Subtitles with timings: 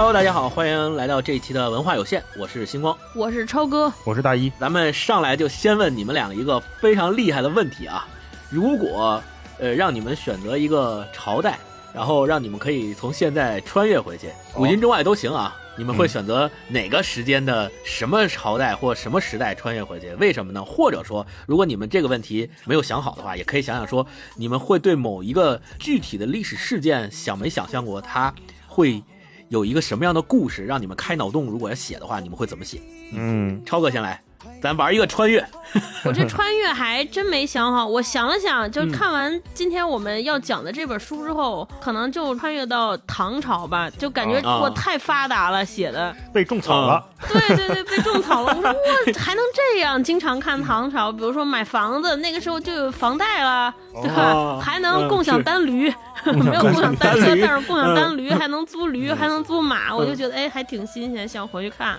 [0.00, 4.50] Hello，大家好，欢迎来到这一期的文化有限，我是星光，我是超哥，我是大一。
[4.58, 8.08] 咱们上来就先问你们两个一个非常厉害的问题啊，
[8.48, 9.22] 如果
[9.58, 11.58] 呃让你们选择一个朝代，
[11.92, 20.14] 然后让你们可以从现在穿越回去，古今中外都行啊，你们会选择哪个时间的什么朝代或什么时代穿越回去？
[20.14, 20.64] 为什么呢？
[20.64, 28.34] 或者说，如果你们这个问题没有想好的话，也可以想想说，你们会对某一个具体的历史事件想没想象过它
[28.66, 29.02] 会。
[29.50, 31.46] 有一个什么样的故事让你们开脑洞？
[31.46, 32.80] 如果要写的话，你们会怎么写？
[33.12, 34.22] 嗯，超哥先来，
[34.62, 35.44] 咱玩一个穿越。
[36.04, 37.86] 我这穿越还真没想好。
[37.86, 43.88] 我想了想，就看完今天我们要讲的这本书之后，可能就穿越到唐朝吧。
[43.90, 47.04] 就感觉我太发达了，写的被种草了。
[47.28, 48.52] 对对对，被种草了。
[48.56, 50.02] 我说我还能这样？
[50.02, 54.58] 经常看唐朝，比如说买房子，那个时候就有房贷了，对吧？
[54.60, 55.92] 还能共享单驴。
[56.24, 61.98] 没有共享单车，但是共享单驴还能租驴，还能租马，我就觉得哎，还挺新鲜，想回去看。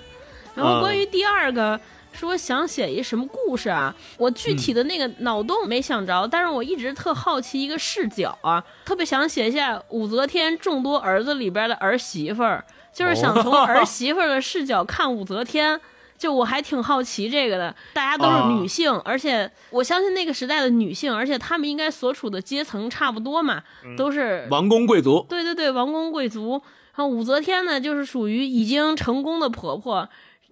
[0.54, 1.80] 然后关于第二个，
[2.14, 3.94] 说想写一什么故事啊？
[4.17, 15.80] 我具体的那个脑洞没想着，但是我一直特好奇一个视角啊，特别想写一下武则天众多儿子里边的儿媳妇儿，就是想从儿媳妇儿的视角看武则天。
[16.17, 23.64] 就我还挺好奇这个的，大家都是女性，而且我相信那个时代的女性，而且她们应该所处的阶层差不多嘛，
[23.98, 25.26] 都是王公贵族。
[25.28, 26.62] 对对对，王公贵族。
[26.94, 30.08] 然后武则天呢，就是属于已经成功的婆婆，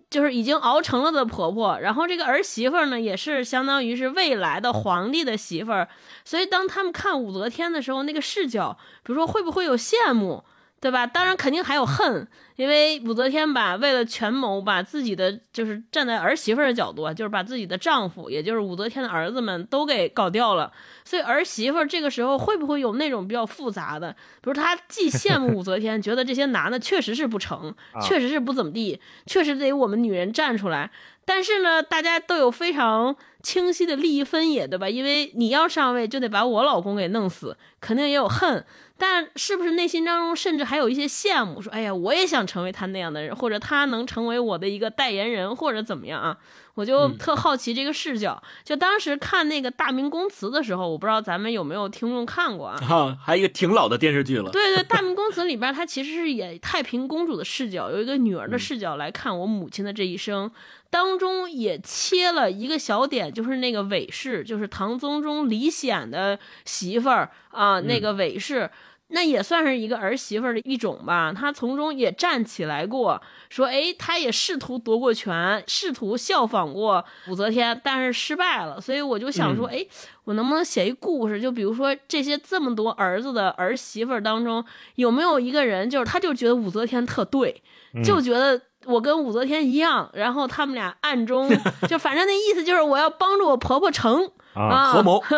[0.09, 1.79] 就是已经熬成了的婆婆。
[1.79, 5.87] 然后这个儿媳妇呢，也是相当于是未来的皇帝的媳妇儿。
[6.25, 10.43] 所以当他们看武则天的时候，那个视角，比如说会不会有羡慕？
[10.81, 11.05] 对吧？
[11.05, 20.71] 当然肯定还有恨，因为武则天吧，为了权谋，把自己的就是站在儿媳妇的角度，就是把自己的丈夫，也就是武则天的儿子们都给搞掉了。
[21.03, 24.11] 所以儿媳妇这个时候会不会有那种比较复杂的？
[24.41, 30.89] 比如她既羡慕武则天，觉得这些男的确实是不成，确实是不怎么地，确实得我们女人站出来。
[31.25, 34.89] 但是呢，大家都有非常清晰的利益分野，对吧？
[34.89, 38.65] 因为你要上位，就得把我老公给弄死，肯定也有恨。
[38.99, 46.37] 但是不是内心当中甚至还有一些羡慕，说哎呀，我也想成为他那样的人，或者他能成为我的一个代言人，或者怎么样啊？
[46.79, 48.41] 我就特好奇这个视角。
[48.63, 52.77] 就当时看那个《大明宫词》的时候，我不知道咱们有没有听众看过啊？
[52.79, 54.49] 哈，还一个挺老的电视剧了。
[54.49, 60.49] 对对，《大明宫词》里边，它其实是以太平公主的视角，有一个女儿的视角来看我母亲的这一生，
[60.89, 68.71] 当中也切了一个小点，就是那个韦氏，就是唐宗宗李显的媳妇儿啊，那个韦氏。
[69.11, 78.79] 那也算是一个儿媳妇的一种吧，她从中也站起来过，说，哎，她也试图夺过权，试图效仿过武则天，但是失败了。
[78.79, 79.83] 所以我就想说，哎，
[80.25, 81.41] 我能不能写一故事？
[81.41, 84.63] 就比如说这些这么多儿子的儿媳妇当中，
[84.95, 87.63] 有没有一个人，就是他就觉得武则天特对，
[88.03, 91.49] 就觉得我跟武则天一样，然后他们俩暗中
[91.89, 95.19] 就反正那意思就是我要帮助我婆婆成啊合谋。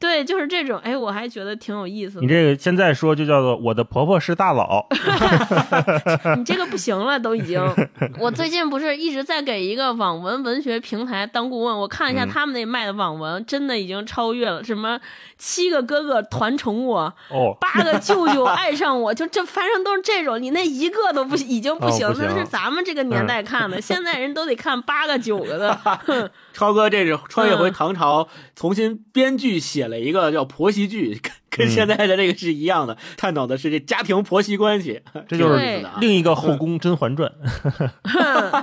[0.00, 2.22] 对，就是这种，哎，我还觉得挺有意思的。
[2.22, 4.86] 你这个现在说就叫做我的婆婆是大佬，
[6.38, 7.60] 你这个不行了，都已经。
[8.18, 14.98] 我最近不是一直在给一个网文文学平台当顾问，我看了一下他们那卖的网文，真的已经超越了什么
[15.36, 26.30] 七个哥哥团宠我，哦，八个舅舅爱上我，就这反正都是这种，你那一个都不已经不行，那是咱们这个年代看的， 现在人都得看八个九个的。
[26.54, 29.90] 超哥，这是穿越回唐朝，重新编剧写。
[29.90, 31.18] 了一个叫婆媳剧，
[31.50, 37.28] 跟跟现在的这个是一样的，探讨的是这家庭婆媳关系， 这就是另一个后宫《甄嬛传》。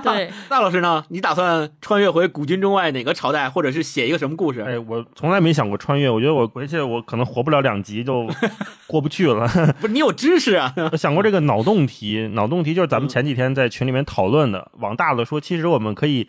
[0.02, 1.04] 对， 那老师呢？
[1.10, 4.62] 你打算穿越回古今中外哪个朝代，或者是写一个什么故事？
[4.62, 8.26] 哎，我从来没想过穿越，我觉得我回去我可能活不了两集就
[8.86, 9.46] 过不去了。
[9.80, 10.72] 不是你有知识啊？
[10.92, 14.70] 我想过这个脑洞题，脑洞题就是咱们前几天在群里面讨论的。
[14.78, 16.26] 往大了说，其实我们可以。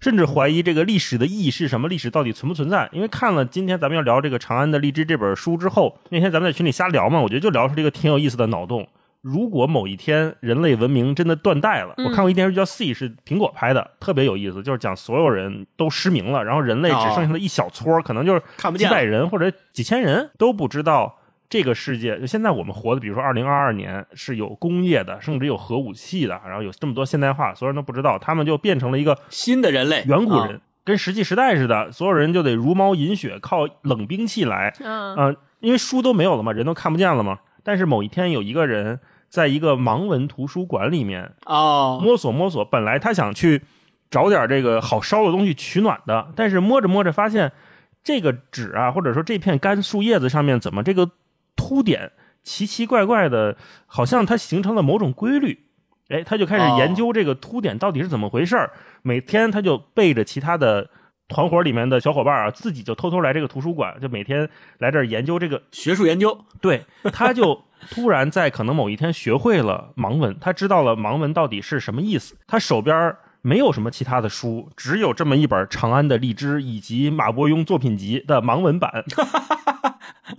[0.00, 1.88] 甚至怀疑这个历史的意义是什么？
[1.88, 2.88] 历史到底存不存在？
[2.92, 8.86] 因为看了今天咱们要聊这个《长安的荔枝》这本书之后，那天咱们在群里瞎聊嘛，我觉得就聊出这个挺有意思的脑洞。
[9.20, 18.40] 如果某一天人类文明真的断代了，我看过一电视剧叫《C》，是苹果拍的，特别有意思，就是讲所有人都失明了，然后人类只剩下了一小撮，可能就是
[18.76, 21.17] 几百人或者几千人都不知道。
[21.50, 37.38] 这个世界就现在我们活的，比如说二零二二年是有工业的，甚至有核武器的，然后有这么多现代化，所有人都不知道，他们就变成了一个新的人类，远古人，跟石器时代似的，所有人就得茹毛饮血，靠冷兵器来，嗯，因为书都没有了嘛，人都看不见了嘛。
[37.62, 43.62] 但是某一天有一个人在一个盲文图书馆里面哦摸索摸索，本来他想去
[44.10, 47.50] 找点这个好烧的东西取暖的，但是摸着摸着发现
[48.04, 51.10] 这个纸啊，或者说这片干树叶子上面怎么这个。
[51.58, 52.12] 凸点
[52.44, 55.66] 奇奇怪怪的，好像它形成了某种规律，
[56.08, 58.70] 哎，他就开始哦研究这个凸点到底是怎么回事儿。
[59.02, 60.88] 每天他就背着其他的
[61.26, 65.60] 团伙里面的小伙伴啊，自己就偷偷来这个图书馆，就每天来这儿研究这个。
[65.72, 72.36] 学术研究，对，他就突然在可能某一天学会了盲文，他知道了盲文到底是什么意思。
[72.46, 79.04] 他手边没有什么其他的书，只有这么一本《长安的荔枝》以及马伯庸作品集的盲文版。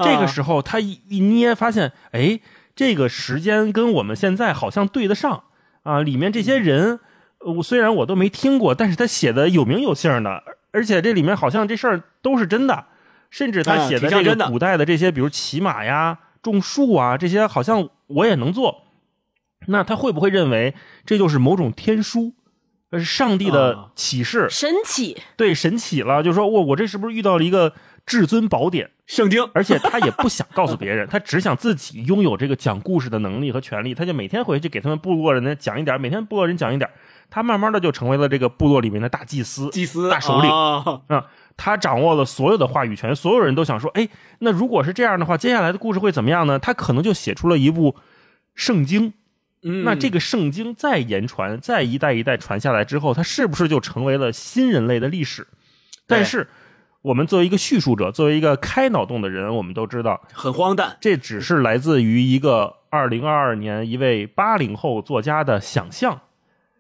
[0.04, 2.40] 这个时候，他一一捏，发现，哎，
[2.76, 5.44] 这个时间跟我们现在好像对得上
[5.84, 6.02] 啊！
[6.02, 7.00] 里面这些人，
[7.40, 12.86] 呃我虽然我都没听过，但是他写的有名有姓的，而且这里面好像这事儿都是真的，
[13.30, 18.84] 甚至他啊写的这个古代的这些，比如骑马呀、种树啊这些，好像我也能做。
[19.68, 20.74] 那他会不会认为
[21.06, 22.34] 这就是某种天书，
[22.92, 24.48] 呃，上帝啊的启示？
[24.50, 27.74] 神奇，对，神启了，就说我我这是不是遇到了一个
[28.10, 28.90] 至尊宝典？
[29.06, 33.94] 圣经， 而且他也不想告诉别人， 他只想自己拥有这个讲故事的能力和权利。
[33.94, 36.90] 他就每天回去给他们部落人讲一点，每天部落人讲一点。
[37.30, 41.26] 他慢慢的就成为了这个部落里面的大祭司、祭司大首领啊啊。
[41.56, 44.10] 他掌握了所有的话语权，所有人都想说：哎，
[44.40, 46.58] 那如果是这样的话，接下来的故事会怎么样呢？
[46.58, 47.96] 他可能就写出了一部
[48.56, 49.14] 圣经。
[49.62, 55.46] 嗯那这个圣经再言传，再一代一代传下来之后，它是不是就成为了新人类的历史？
[56.08, 56.48] 但是，
[57.02, 66.20] 我们作为一个叙述者，作为一个开脑洞的人，我们都知道，很荒诞，这只是来自于一个二零二二年一位八零后作家的想象，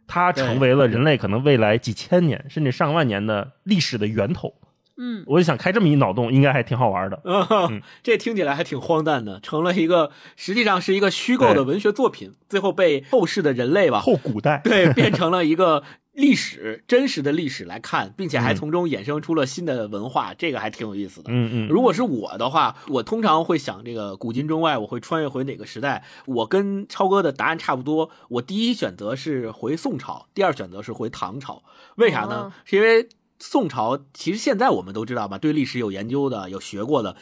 [0.07, 4.55] 他成为了人类可能未来几千年甚至上万年的历史的源头。
[5.01, 7.21] 嗯，我就想开这么一脑洞，应该还挺好玩的。
[7.23, 21.31] 嗯，这听起来还挺荒诞的，成了一个实际上是一个虚构的文学作品，最后被后世的人类吧，后古代，对，变成了一个历史真实的历史来看，并且还嗯从中衍生出了新的文化，这个还挺有意思的。
[21.31, 26.03] 嗯嗯，如果是我的话，我通常会想这个古今中外，我会穿越回哪个时代？
[26.25, 28.09] 我跟超哥的答案差不多。
[28.29, 31.63] 我第一选择是回宋朝，第二选择是回唐朝。
[31.95, 32.53] 为啥呢哦？
[32.65, 33.07] 是因为
[33.39, 37.15] 宋朝其实现在我们都知道吧，对历史有研究的、有学过的。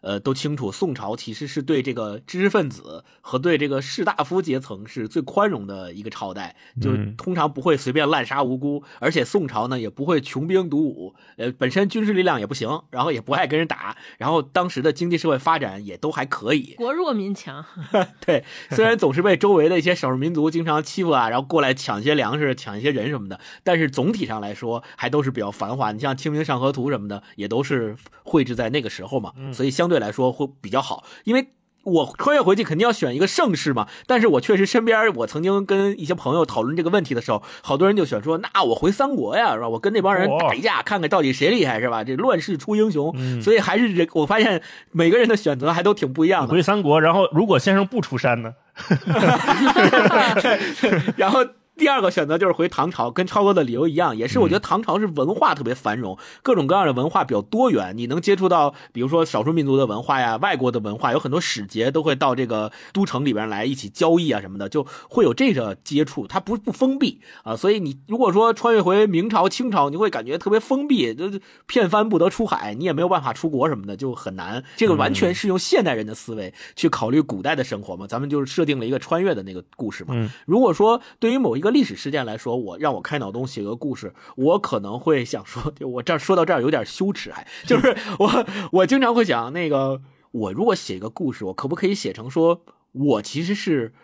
[0.00, 16.74] 呃，都清楚，宋朝其实是对这个知识分子和对这个士大夫阶层是最宽容的一个朝代，就嗯通常不会随便滥杀无辜，而且宋朝呢也不会穷兵黩武，呃，本身军事力量也不行，然后也不爱跟人打，然后当时的经济社会发展也都还可以。
[16.76, 17.64] 国弱民强，
[18.24, 25.92] 对，虽然总是被周围的一些少数民族经常欺负啊，然后过来抢一些粮食、抢一些人什么的，但是总体上来说还都是比较繁华。
[25.92, 31.48] 你像《清明上河图》什么的，也都是绘制在那个时候嘛，所以相对来说会比较好，因为。
[31.82, 39.66] 我穿越回去肯定要选一个盛世嘛，但是我确实身边我曾经跟一些朋友讨论这个问题的时候，好多人就选说，那我回三国呀，是吧？
[39.66, 42.04] 我跟那帮人打一架，看看到底谁厉害，是吧？
[42.04, 44.60] 这乱世出英雄，嗯所以还是这，我发现
[44.92, 46.52] 每个人的选择还都挺不一样的。
[46.52, 48.52] 回三国，然后如果先生不出山呢？
[51.16, 51.46] 然后
[51.80, 71.30] 第二个选择就是回唐朝，跟超哥的理由一样，也是我觉得唐朝是文化特别繁荣，各种各样的文化比较多元，你能接触到，比如说少数民族的文化呀，外国的文化，有很多使节都会到这个都城里边来一起交易啊什么的，就会有这个接触，它不不封闭啊，所以你如果说穿越回明朝、清朝，你会感觉特别封闭，就
[71.66, 74.62] 片帆不得出海，你也没有办法出国什么的，就很难。
[74.76, 80.12] 这个完全是用现代人的思维去考虑古代的生活嘛，咱们就是设定了一个穿越的那个故事嘛。
[80.14, 90.00] 嗯如果说对于某一个历史事件来说，我让我开脑洞写个故事，我可能会想说， 就我这说到这儿有点羞耻，还就是 我我经常会想，那个
[90.32, 93.94] 我如果写一个故事，我可不可以写成说我其实是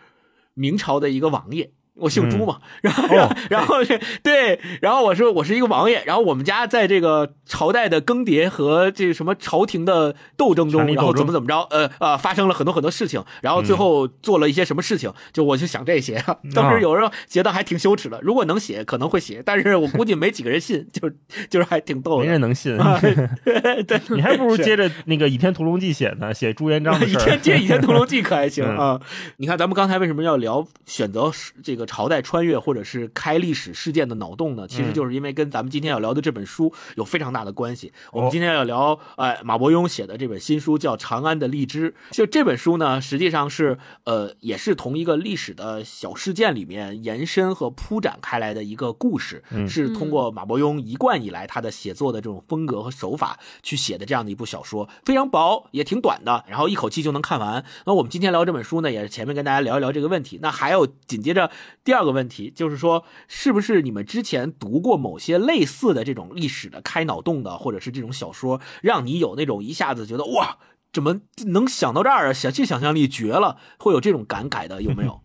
[0.53, 1.71] 明朝的一个王爷。
[1.99, 16.23] 我姓朱嘛，然后、哦然后是对，然后我说我是一个王爷，然后我们家在这个朝代的更迭和这什么朝廷的斗争中，然后怎么怎么着，呃呃，发生了很多很多事情，然后最后做了一些什么事情，就我就想这些，
[16.53, 18.19] 当时有时候觉得还挺羞耻的。
[18.21, 21.09] 如果能写，可能会写，但是我估计没几个人信，就
[21.49, 22.25] 就是还挺逗的。
[22.25, 22.77] 没人能信。
[23.87, 27.25] 对，你还不如接着那个《倚天屠龙记》写呢，写朱元璋的倚事儿。
[27.25, 29.01] 天接倚天屠龙记可还行嗯啊？
[29.37, 31.31] 你看咱们刚才为什么要聊选择
[31.63, 34.67] 这个朝代穿越或者是开历史事件的脑洞呢？
[34.67, 37.91] 其实就是因为跟咱们今天要聊的这本书有非常大的关系。
[38.11, 41.91] 我们今天要聊，哎，马伯庸写的这本新书叫《长安的荔枝》。
[42.11, 57.63] 就这本书呢，实际上是呃，也是同一个历史的小事件里面延伸和铺展开来的一个故事，嗯是通过马伯庸一贯以来他的写作的这种风格和手法去写的这样的一部小说，非常薄，也挺短的，然后一口气就能看完。
[57.85, 60.39] 那我们今天聊这本书呢，也是前面跟大家聊一聊这个问题。
[60.41, 61.49] 那还有紧接着
[61.87, 70.57] 第二个问题，就是说，是不是你们之前读过某些类似的这种历史的开脑洞的，或者是这种小说，让你有那种一下子觉得哇，
[70.91, 72.33] 怎么能想到这儿啊？
[72.33, 75.21] 想这想象力绝了，会有这种感慨的，有没有？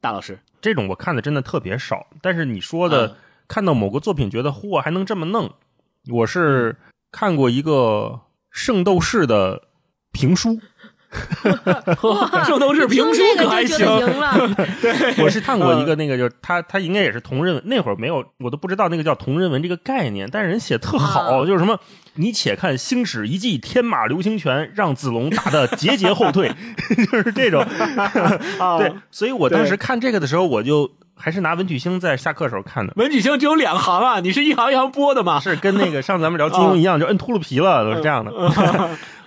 [0.00, 2.06] 大老师，这种我看的真的特别少。
[2.22, 5.52] 但是你说的、嗯看到某个作品觉得嚯还能这么弄，
[6.10, 6.76] 我是
[7.12, 7.70] 看过一个
[8.50, 9.68] 《圣斗士》的
[10.10, 10.60] 评书，哇
[12.44, 14.34] 圣斗士评书可还行赢了
[15.22, 21.78] 我是看过一个那个，就是他他应该也是同人文，那会儿没有，我都不知道那个叫同人文这个概念，但是人写特好，啊就是什么
[22.14, 26.52] 你且看星矢一记天马流星拳，让子龙打的节节后退，
[27.10, 27.62] 就是这种。
[28.58, 32.92] 啊对，所以我当时对看这个的时候，我就还是拿文曲星在下课时候看的。
[32.96, 35.40] 文曲星只有两行啊，你是一行一行播的吗？
[35.40, 38.32] 是跟那个上次咱们聊金庸一样，就摁秃噜皮了，都是这样的。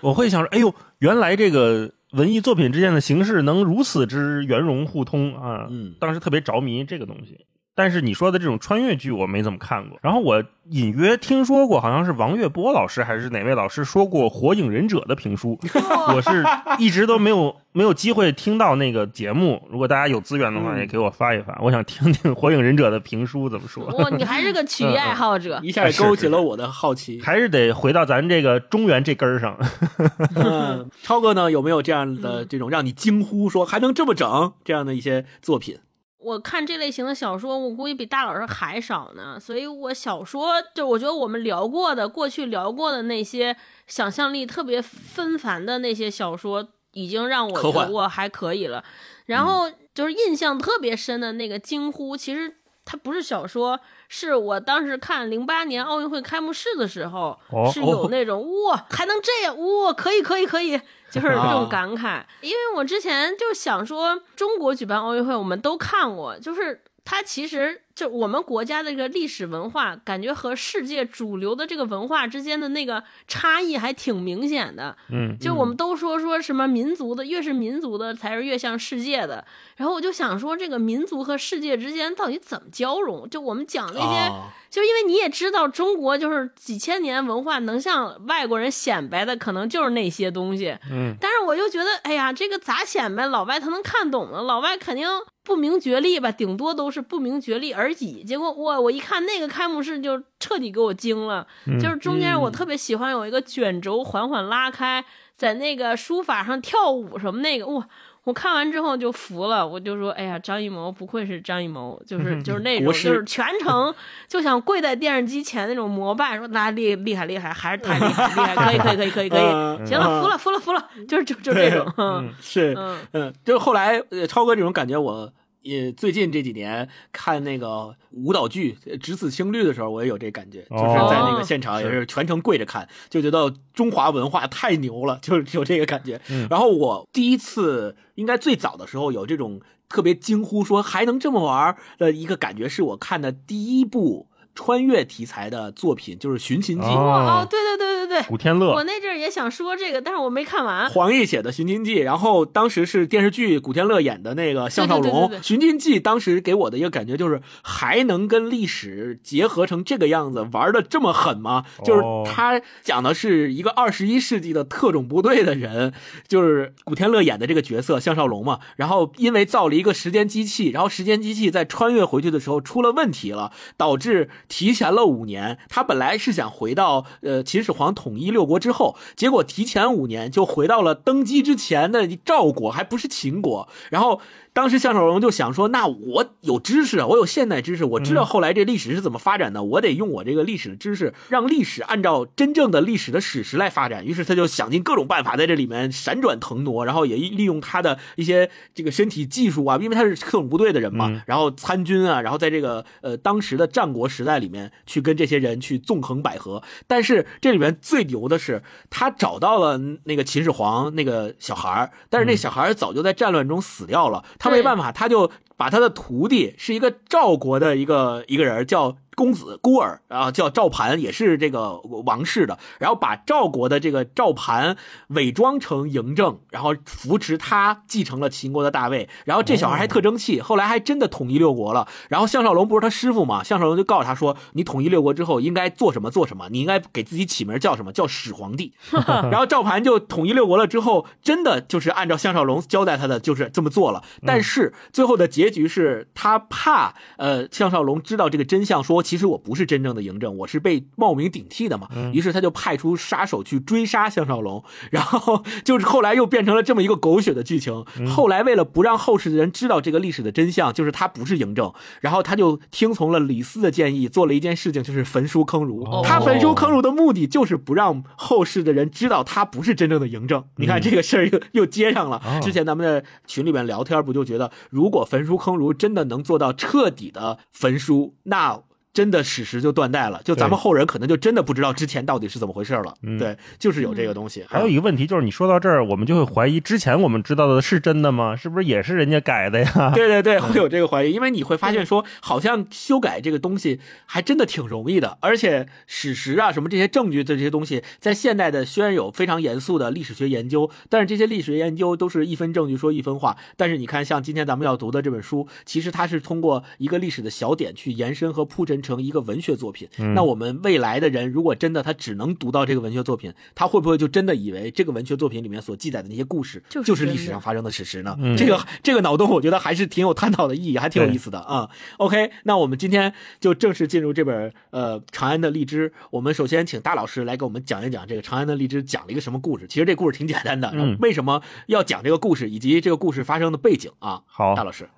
[0.02, 5.68] 我会想说，哎呦，原来这个文艺作品之间的形式能如此之圆融互通啊！
[5.70, 7.46] 嗯当时特别着迷这个东西。
[7.80, 15.58] 但是你说的这种穿越剧我没怎么看过，然后我隐约听说过，好像是王月波老师还是哪位老师说过《火影忍者》的评书，
[16.14, 16.44] 我是
[16.78, 19.66] 一直都没有没有机会听到那个节目。
[19.72, 23.86] 如果大家有资源的话，嗯也给我发一发，我想听听《火影忍者》的评书怎么说。
[23.86, 27.22] 哇，你还是个曲艺爱好者，一下勾起了我的好奇。
[27.22, 29.58] 还是得回到咱这个中原这根儿上。
[30.36, 35.78] 嗯，超哥呢，有没有这样的这种让你惊呼说还能这么整这样的一些作品？
[36.20, 39.40] 我看这类型的小说，我估计比大老师还少呢。
[39.40, 43.56] 所以我小说就我觉得我们聊过的，过去聊过的那些
[43.88, 48.84] 想象力特别纷繁的那些小说，已经让我觉得我还可以了。
[49.26, 62.22] 然后就是印象特别深的那个惊呼，其实它不是小说，是我当时看零八年奥运会开幕式的时候，哦是有那种哇还能这样哇可以可以可以，就是这啊种感慨。
[62.42, 74.96] 因为我之前就想说，中国举办奥运会我们都看过，就是它其实就我们国家的这个历史文化，感觉和世界主流的这个文化之间的那个差异还挺明显的。
[75.12, 79.44] 嗯，就我们都说说什么民族的，越是民族的才是越像世界的。
[79.80, 83.30] 然后我就想说，这个民族和世界之间到底怎么交融？
[83.30, 90.78] 就我们讲那些，啊就因为你也知道，中国就是几千年文化能向外国人显摆的，可能就是那些东西。
[90.92, 93.26] 嗯，但是我就觉得，哎呀，这个咋显摆？
[93.28, 94.42] 老外他能看懂吗？
[94.42, 95.08] 老外肯定
[95.46, 98.22] 不明觉厉吧，顶多都是不明觉厉而已。
[98.26, 101.48] 结果我我一看那个开幕式，就彻底给我惊了。
[101.82, 105.04] 就是中间我特别喜欢有一个卷轴缓缓拉开，
[105.38, 107.88] 在那个书法上跳舞什么那个，哇！
[108.30, 113.92] 我看完之后就服了，我就说：“哎呀，张艺谋不愧是张艺谋，就是就是那种，就是全程
[114.28, 123.00] 就想跪在电视机前那种膜拜，说那厉厉害厉害，还是太厉害厉害，可以可以可以可以可以，嗯行了，服了服了服了，就是就就这种，嗯是嗯。
[123.14, 136.22] 嗯，就是后来呃，超哥这种感觉，我也最近这几年看那个舞蹈剧《只此青绿》的时候，我也有这感觉，就是在那个现场也是全程跪着看，就觉得中华文化太牛了，就是有这个感觉。
[136.30, 144.28] 嗯然后我第一次应该最早的时候有这种特别惊呼说还能这么玩的一个感觉，是我看的第一部
[144.60, 146.86] 穿越题材的作品，就是《寻秦记》。
[146.90, 150.90] 哦哦，对对对对对，古天乐我那阵儿也想说这个，但是我没看完。
[150.90, 161.64] 黄奕写的《寻秦记》，然后当时是电视剧古天乐演的那个项少龙，对对对对对寻秦记》当时给我的一个感觉就是还能跟历史结合成这个样子，玩的这么狠吗？
[161.86, 165.94] 就是哦他讲的是一个二十一世纪的特种部队的人，
[166.28, 175.58] 就是古天乐演的这个角色项少龙嘛，然后因为造了一个时间机器，然后时间机器在穿越回去的时候出了问题了，导致提前了五年。
[175.70, 183.70] 他本来是想回到呃秦始皇统一六国之后，结果提前五年就回到了登基之前的赵国，还不是秦国。
[183.90, 184.20] 然后
[184.60, 194.06] 当时项少龙就想说，那我有知识，我有现代知识，我知道后来这历史是怎么发展的，我得用我这个历史的知识，让历史按照真正的历史的史实来发展。
[194.06, 206.62] 于是他就想尽各种办法在这里面闪转腾挪，然后也利用他的一些这个身体技术啊，因为他是特种部队的人嘛，嗯然后参军啊，然后在这个呃当时的战国时代里面去跟这些人去纵横捭阖。
[206.86, 218.98] 但是这里面最牛的是，他找到了那个秦始皇那个小孩儿，但是那小孩儿早就在战乱中死掉了，他没办法，他就把他的徒弟是一个赵国的一个一个人叫。
[219.20, 224.78] 公子孤儿啊，叫赵盘，也是这个王室的，然后把赵国的这个赵盘
[225.10, 229.10] 伪装成嬴政，然后扶持他继承了秦国的大位。
[229.26, 231.86] 然后这小孩还特争气，后来还真的统一六国了。
[232.08, 238.74] 然后项少龙不是他师傅嘛，项少龙就告诉他说：“你统一六国之后应该做什么做什么，你应该给自己起名叫什么叫始皇帝。
[239.30, 244.02] ”然后赵盘就统一六国了之后，真的就是按照项少龙交代他的，就是这么做了。
[244.26, 251.88] 但是最后的结局是他怕呃项少龙知道这个真相，说其实我不是真正的嬴政，我是被冒名顶替的嘛。
[252.14, 257.84] 于是他就派出杀手去追杀项少龙， 然后就是后来又变成了这么一个狗血的剧情。
[258.08, 265.84] 后来为了不让后世的人知道这个历史的真相，就是他不是嬴政，然后他就听从了李斯的建议，做了一件事情，就是焚书坑儒。
[266.04, 270.44] 他焚书坑儒的目的就是不让后世的人知道他不是真正的嬴政。
[270.58, 272.22] 你看这个事儿又又接上了。
[272.44, 278.62] 之前咱们在群里面聊天，不就觉得如果焚书坑儒真的能做到彻底的焚书，那。
[279.00, 282.94] 真的史实就断代了，就咱们后人可能就真的不知道之前到底是怎么回事了。
[283.18, 284.44] 对，就是有这个东西。
[284.50, 288.36] 还有一个问题就是，你说到这儿，我们就会怀疑之前我们知道的是真的吗？
[288.36, 289.92] 是不是也是人家改的呀？
[289.96, 303.38] 对对对，会有这个怀疑，因为你会发现说，好像修改这个东西还真的挺容易的，而且史实啊什么这些证据的这些东西，在现代的虽然有非常严肃的历史学研究，但是这些历史研究都是一分证据说一分话。
[303.56, 308.84] 但是你看，像今天咱们要读的这本书，其实它是通过一个历史的小点去延伸和铺陈。
[308.90, 318.18] 成一个文学作品，那我们未来的人如果真的他只能读到这个文学作品，他会不会就真的以为这个文学作品里面所记载的那些故事就是历史上发生的史实呢？
[318.36, 321.70] 这个这个脑洞，我觉得还是挺有探讨的意义，还挺有意思的啊。
[321.98, 325.90] OK，那我们今天就正式进入这本呃《长安的荔枝》。
[326.10, 329.68] 我们首先请大老师来给我们讲一讲这个《长安的荔枝》讲了一个什么故事。
[329.68, 334.24] 其实这故事挺简单的，为什么要讲这个故事，以及这个故事发生的背景啊？
[334.26, 334.90] 好，大老师。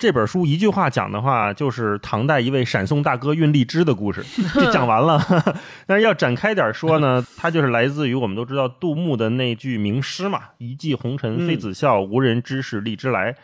[0.00, 5.20] 这本书一句话讲的话，就是唐代一位闪送大哥运荔枝的故事，就讲完了。
[5.86, 13.36] 但是要展开点说呢，它就是来自于我们都知道杜牧的那句名诗嘛：“一骑红尘妃子笑，无人知是荔枝来。”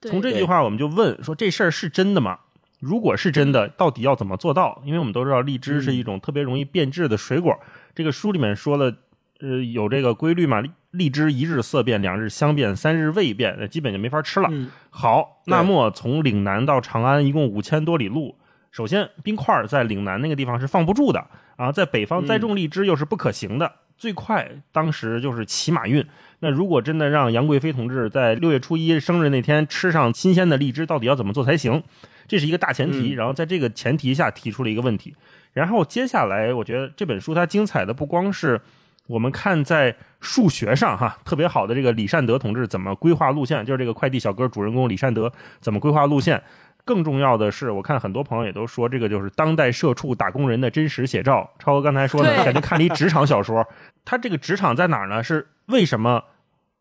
[0.00, 2.38] 从这句话我们就问说，这事儿是真的吗？
[2.78, 4.80] 如果是真的，到底要怎么做到？
[4.86, 7.54] 因为我们都知道荔枝是一种特别容易变质的水果。
[7.94, 8.90] 这个书里面说了。
[9.42, 10.62] 呃，有这个规律嘛？
[10.90, 14.50] 荔枝一日色变，两日香变，三日味变，那基本就没法吃了。
[14.90, 18.36] 好，那么从岭南到长安一共五千多里路，
[18.72, 21.24] 首先冰块在岭南那个地方是放不住的
[21.56, 26.04] 啊，在北方栽种荔枝又是不可行的，最快当时就是骑马运。
[26.40, 31.82] 那如果真的让杨贵妃同志在六月初一生日那天吃上新鲜的荔枝，到底要怎么做才行？
[32.26, 33.12] 这是一个大前提。
[33.12, 35.14] 然后在这个前提下提出了一个问题，
[35.52, 38.60] 然后接下来我觉得这本书它精彩的不光是。
[39.10, 46.40] 我们看在数学上哈特别好的这个李善德同志怎么规划路线，就是这个快递小哥主人公李善德怎么规划路线。
[46.84, 51.50] 更重要的是，我看很多朋友也都说这个就是当代社畜打工人的真实写照。
[51.58, 53.66] 超哥刚才说的，感觉看了一职场小说。
[54.04, 55.24] 他这个职场在哪儿呢？
[55.24, 56.22] 是为什么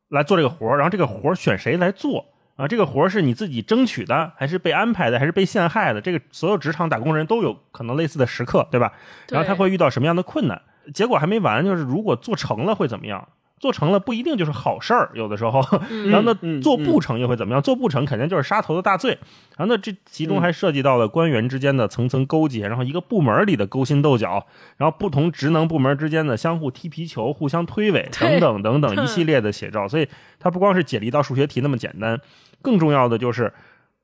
[0.09, 2.67] 来做这个活然后这个活选谁来做啊？
[2.67, 5.99] 这个活是你自己争取的，还是被安排的，还是被陷害的？
[5.99, 8.93] 这个所有职场打工人都有可能类似的时刻，对吧？
[9.29, 10.61] 然后他会遇到什么样的困难？
[10.93, 13.27] 结果还没完，就是如果做成了会怎么样？
[13.59, 15.59] 做成了不一定就是好事儿，有的时候。
[16.07, 17.61] 然后那做不成又会怎么样？
[17.61, 19.11] 做不成肯定就是杀头的大罪。
[19.57, 24.45] 然后那这其中还涉及到了官员之间的层层勾结，然后一个部门里的勾心斗角，
[24.77, 29.85] 然后不同职能部门之间的相互踢皮球、互相推诿等等等等一系列的写照。
[29.89, 30.07] 所以
[30.39, 32.17] 它不光是解了一道数学题那么简单，
[32.61, 33.51] 更重要的就是。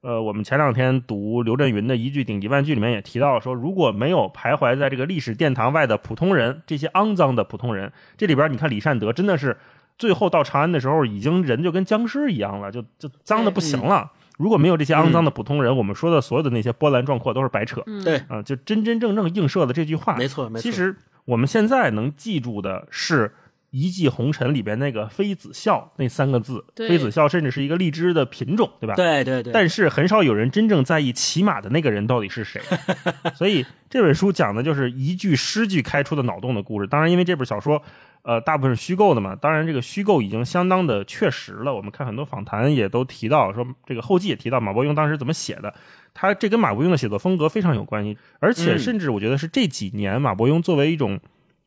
[0.05, 9.57] 呃，我们前两天读刘震云的一句顶级万句里面也提到说，如果没有徘徊在这个历史殿堂外的普通人，这些肮脏的普通人，这里边你看李善德真的是
[9.97, 14.11] 最后到长安的时候，已经人就跟僵尸一样了，就就脏的不行了。
[14.37, 17.81] 如果没有这些肮脏的普通人，我们说的所有的那些波澜壮阔都是白扯。
[18.03, 20.15] 对啊，就真真正正映射的这句话。
[20.17, 20.61] 没错，没错。
[20.61, 23.33] 其实我们现在能记住的是。
[23.77, 28.95] 一骑红尘里边那个妃子笑那三个字，妃子笑甚至是一个荔枝的品种，对吧？
[28.95, 29.51] 对对对。
[29.51, 32.61] 但是很少有人真正在意骑马的那个人到底是谁。
[33.35, 36.87] 所以这本书讲的就是一句诗句开出的脑洞的故事。
[36.87, 37.81] 当然，因为这本小说，
[38.21, 39.35] 呃，大部分是虚构的嘛。
[39.35, 41.75] 当然，这个虚构已经相当的确实了。
[41.75, 45.73] 我们看很多访谈也都提到，说这个后记也提到马伯庸当时怎么写的。
[46.13, 51.19] 他这跟马伯庸的写作风格非常有关系，而且甚至我觉得是这几年马伯庸作为一种，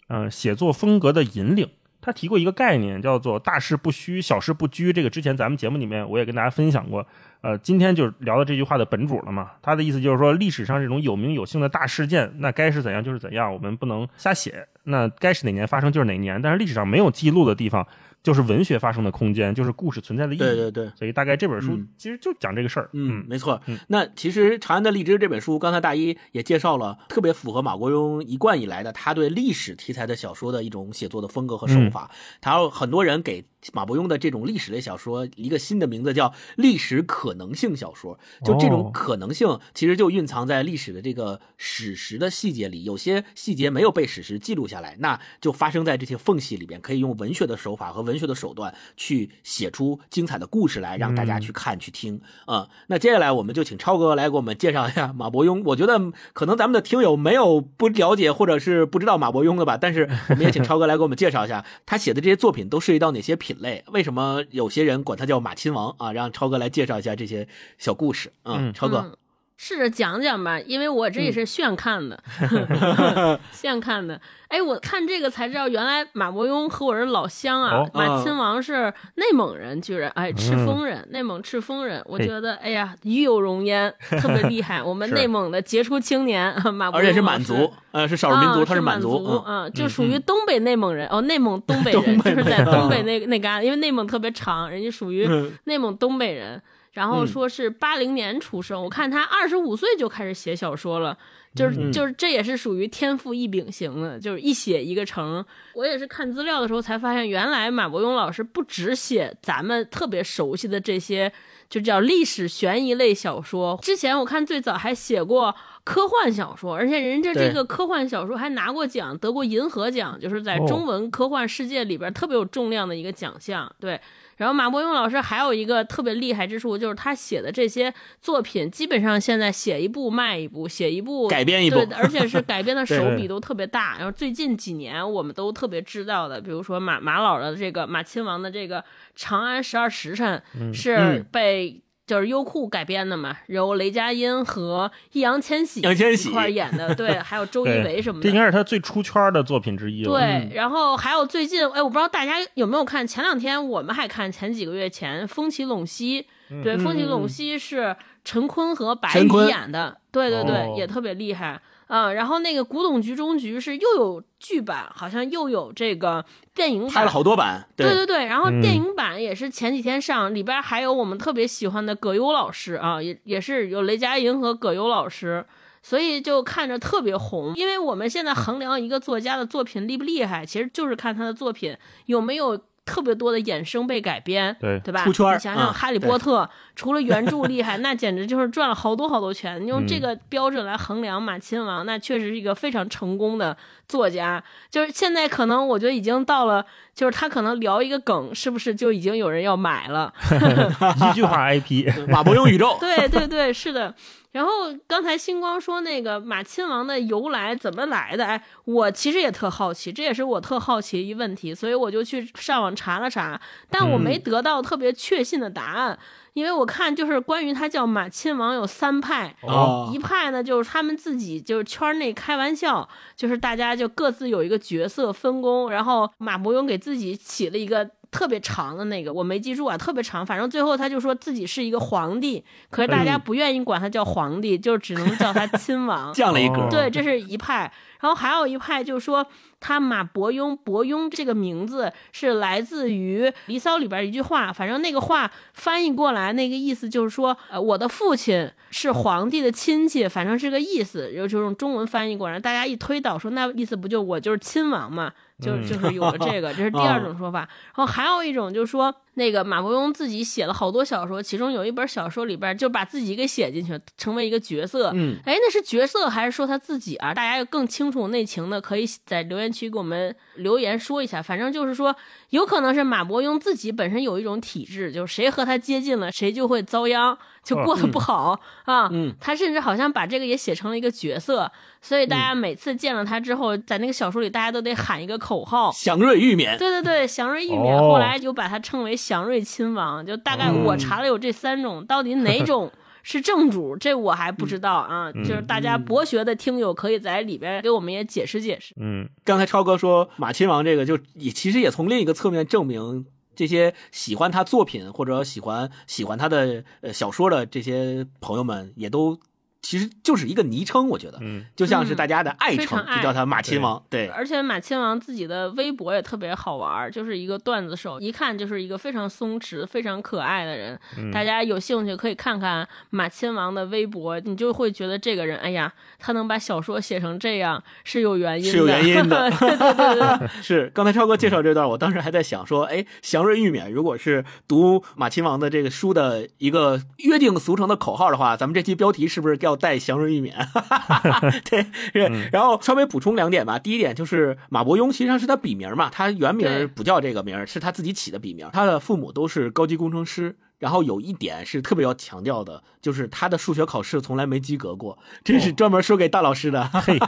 [0.06, 1.68] 呃，写作风格的引领。
[2.08, 4.90] 他提过一个概念，叫做“大事不虚，小事不拘”。
[4.94, 7.06] 这个之前咱们节目里面我也跟大家分享过。
[7.42, 9.50] 呃，今天就聊到这句话的本主了嘛。
[9.60, 14.66] 他的意思就是说，历史上这种有名有姓的大事件，那该是怎样就是怎样，我们不能瞎写。
[14.84, 17.86] 那该是哪年发生就是哪年，但是历史上没有记录的地方。
[18.28, 20.38] 就是文学发生的空间，就是故事存在的意义。
[20.38, 22.90] 对对对，所以大概这本书其实就讲这个事儿。
[22.92, 23.58] 嗯，没错。
[23.86, 32.10] 那其实《长安的荔枝》这本书，刚才大一也介绍了，特别符合马国庸一贯以来的他对历史题材的小说的一种写作的风格和手法。
[32.42, 38.18] 他有很多人给马伯庸的这种历史类小说一个新的名字叫历史可能性小说。
[38.44, 42.84] 就这种哦可能性，其实就蕴藏在历史的这个史实的细节里。
[42.84, 55.62] 有些细节没有被史实记录下来，那就发生在这些缝隙里边，可以用文学的手法和文学的手段去写出精彩的故事来，让大家去看、去听啊、那接下来我们就请超哥来给我们介绍一下马伯庸。
[55.66, 66.12] 我觉得可能咱们的听友没有不了解或者是不知道马伯庸的吧，但是我们也请超哥来给我们介绍一下他写的这些作品都涉及到哪些品类，为什么有些人管他叫马亲王啊？
[66.12, 68.30] 让超哥来介绍一下这些小故事。
[68.42, 69.16] 嗯，嗯超哥，嗯
[69.60, 72.18] 试着讲讲吧，因为我这也是现看的
[73.50, 74.18] 现看的。
[74.46, 77.78] 哎，我看这个才知道，原来马伯庸和我是老乡啊。
[77.78, 82.00] 哦马亲王是内蒙人，居然哎，赤峰人，内蒙赤峰人。
[82.06, 84.80] 我觉得，哎呀，与有荣焉，特别厉害。
[84.80, 96.62] 我们 内蒙的杰出青年马伯庸而且是满族，呃，是少数民族，啊、他是满族，嗯，嗯，就属于东北内蒙人、哦，内蒙东北人，就是在东北那那旮，因为内蒙特别长，人家属于嗯内蒙东北人。
[96.92, 101.16] 然后嗯说是八零年出生，我看他二十五岁就开始写小说了，
[101.54, 105.44] 就是、嗯就是这也是属于天赋异禀型的，就是一写一个成。
[105.74, 111.32] 我也是看资料的时候才发现，原来马伯庸老师不只写咱们特别熟悉的这些，
[111.68, 113.78] 就叫历史悬疑类小说。
[113.80, 123.70] 之前我看最早还写过科幻小说，而且人家这个科幻小说还拿过奖，得过银河奖，就是在哦中文科幻世界里边特别有重量的一个奖项。
[123.78, 124.00] 对。
[124.38, 133.96] 然后马伯庸老师还有一个特别厉害之处，就是他写的这些作品，基本上现在写一部卖一部，写一部改编一部对，而且是改编的 手笔都特别大。
[133.98, 138.80] 然后最近几年我们都特别知道的，比如说马马老的这个马亲王的这个
[139.14, 141.82] 《长安十二时辰》是嗯被。
[142.08, 150.10] 就是优酷改编的嘛，由雷佳音和易烊千玺一块儿演的，对，还有周一围什么的，这应该是他最出圈的作品之一了。
[150.10, 156.26] 对，然后还有最近，哎，我不知道大家有没有看，前两天我们还看，前几个月前《风起陇西》，
[156.64, 157.94] 对，嗯风起陇西》是
[158.24, 161.60] 陈坤和白宇演的，对对对，哦也特别厉害。
[161.88, 166.24] 嗯，然后那个《古董局中局》是又有剧版，好像又有这个
[166.54, 175.44] 电影版，拍了好多版，对对对，然后嗯电影版也是前几天上，里边还有我们特别喜欢的葛优老师啊，也也是有雷佳音和葛优老师，
[175.82, 177.54] 所以就看着特别红。
[177.56, 185.04] 因为我们现在衡量一个作家的作品厉不厉害，其实就是看他的作品有没有特别多的衍生被改编，对对吧？
[185.04, 186.42] 出圈你想想，嗯《哈利波特》
[186.74, 189.62] 除了原著厉害，那简直就是赚了好多好多钱。
[189.62, 193.54] 你用这嗯个标准来衡量马亲王，那确实是一个非常成功的
[193.86, 194.42] 作家。
[194.70, 200.12] 就是现在可能我觉得已经到了，就是他可能聊一个梗，是不是就已经有人要买了？
[201.10, 203.94] 一句话 IP，马伯庸宇宙， 对对对，是的。
[204.32, 204.50] 然后
[204.86, 208.24] 刚才星光说那个马亲王的由来怎么来的？
[208.26, 215.98] 哎，我其实也特好奇，这也是我特好奇一问题，所以我就去上网查了查，但我没得到特别确信的答案，
[216.38, 227.90] 因为我看就是关于他叫马亲王有三派，哦一派呢就是他们自己就是圈内开玩笑，就是大家就各自有一个角色分工，然后马伯庸给自己起了一个。
[228.10, 236.10] 特别长的那个我没记住啊，特别长，反正最后他就说自己是一个皇帝，可是大家嗯不愿意管他叫皇帝，就只能叫他亲王。
[236.16, 237.70] 降了一格哦，对，这是一派。
[238.00, 239.26] 然后还有一派就是说，
[239.60, 252.38] 他马伯庸，伯庸这个名字是来自于《离骚》里边一句话，反正那个话翻译过来，那个意思就是说，呃，我的父亲是皇帝的亲戚，反正是个意思，就就用中文翻译过来。
[252.38, 255.12] 大家一推导说，那意思不就我就是亲王嘛？
[255.40, 257.40] 就就是有了这个，这是第二种说法。
[257.40, 264.92] 然后还有一种就是说，那个马伯庸自己写了好多小说，其中有一本小说里边就把自己给写进去，成为一个角色。
[264.94, 267.12] 嗯，哎，那是角色还是说他自己啊？
[267.12, 271.20] 大家要更清楚内情的，可以在留言区给我们留言说一下。
[271.20, 271.94] 反正就是说，
[272.30, 278.90] 有可能是马伯庸自己本身有一种体质，就是谁和他接近了，谁就会遭殃，就过得不好、啊。
[278.92, 285.72] 嗯，他甚至好像把这个也写成了一个角色，所以大家每次见了他之后，在那个小说里，大家都得喊一个口号。
[285.72, 290.04] 祥瑞玉冕，对对对，祥瑞玉冕，哦后来就把他称为祥瑞亲王。
[290.04, 292.70] 就大概我查了有这三种，到底哪种
[293.02, 295.10] 是正主，这我还不知道啊。
[295.12, 298.74] 就是大家博学的听友可以在里边给我们也解释解释。
[298.78, 303.06] 嗯，刚才超哥说马亲王这个，就也其实也从另一个侧面证明，
[303.38, 309.16] 这些喜欢他作品或者喜欢喜欢他的呃小说的这些朋友们，也都
[309.60, 313.82] 其实就是一个昵称，我觉得，嗯，就像是大家的爱称，就叫他马亲王。
[313.90, 320.78] 对，而且马亲王自己的微博也特别好玩，就是一个段子手，一看就是一个非常松弛、非常可爱的人。
[320.96, 340.32] 嗯大家有兴趣可以看看马亲王的微博，你就会觉得这个人，哎呀，他能把小说写成这样是有原因的，是有原因的 对对对对， 是刚才超哥介绍这段，我当时还在想说，哎，祥瑞玉免如果是读马亲王的这个书的一个约定俗成的口号的话，咱们这期标题是不是要带祥瑞玉勉？
[341.48, 342.28] 对，是。
[342.30, 343.58] 然后稍微补充两点吧。
[343.58, 348.48] 第一点就是马伯庸，实际上是他笔名嘛，他原名不叫这个名，是他自己起的笔名。
[348.52, 350.36] 他的父母都是高级工程师。
[350.58, 356.64] 然后有一点是特别要强调的，就是他的数学考试从来没及格过，这是专门说给大老师的。
[356.82, 356.98] 嘿，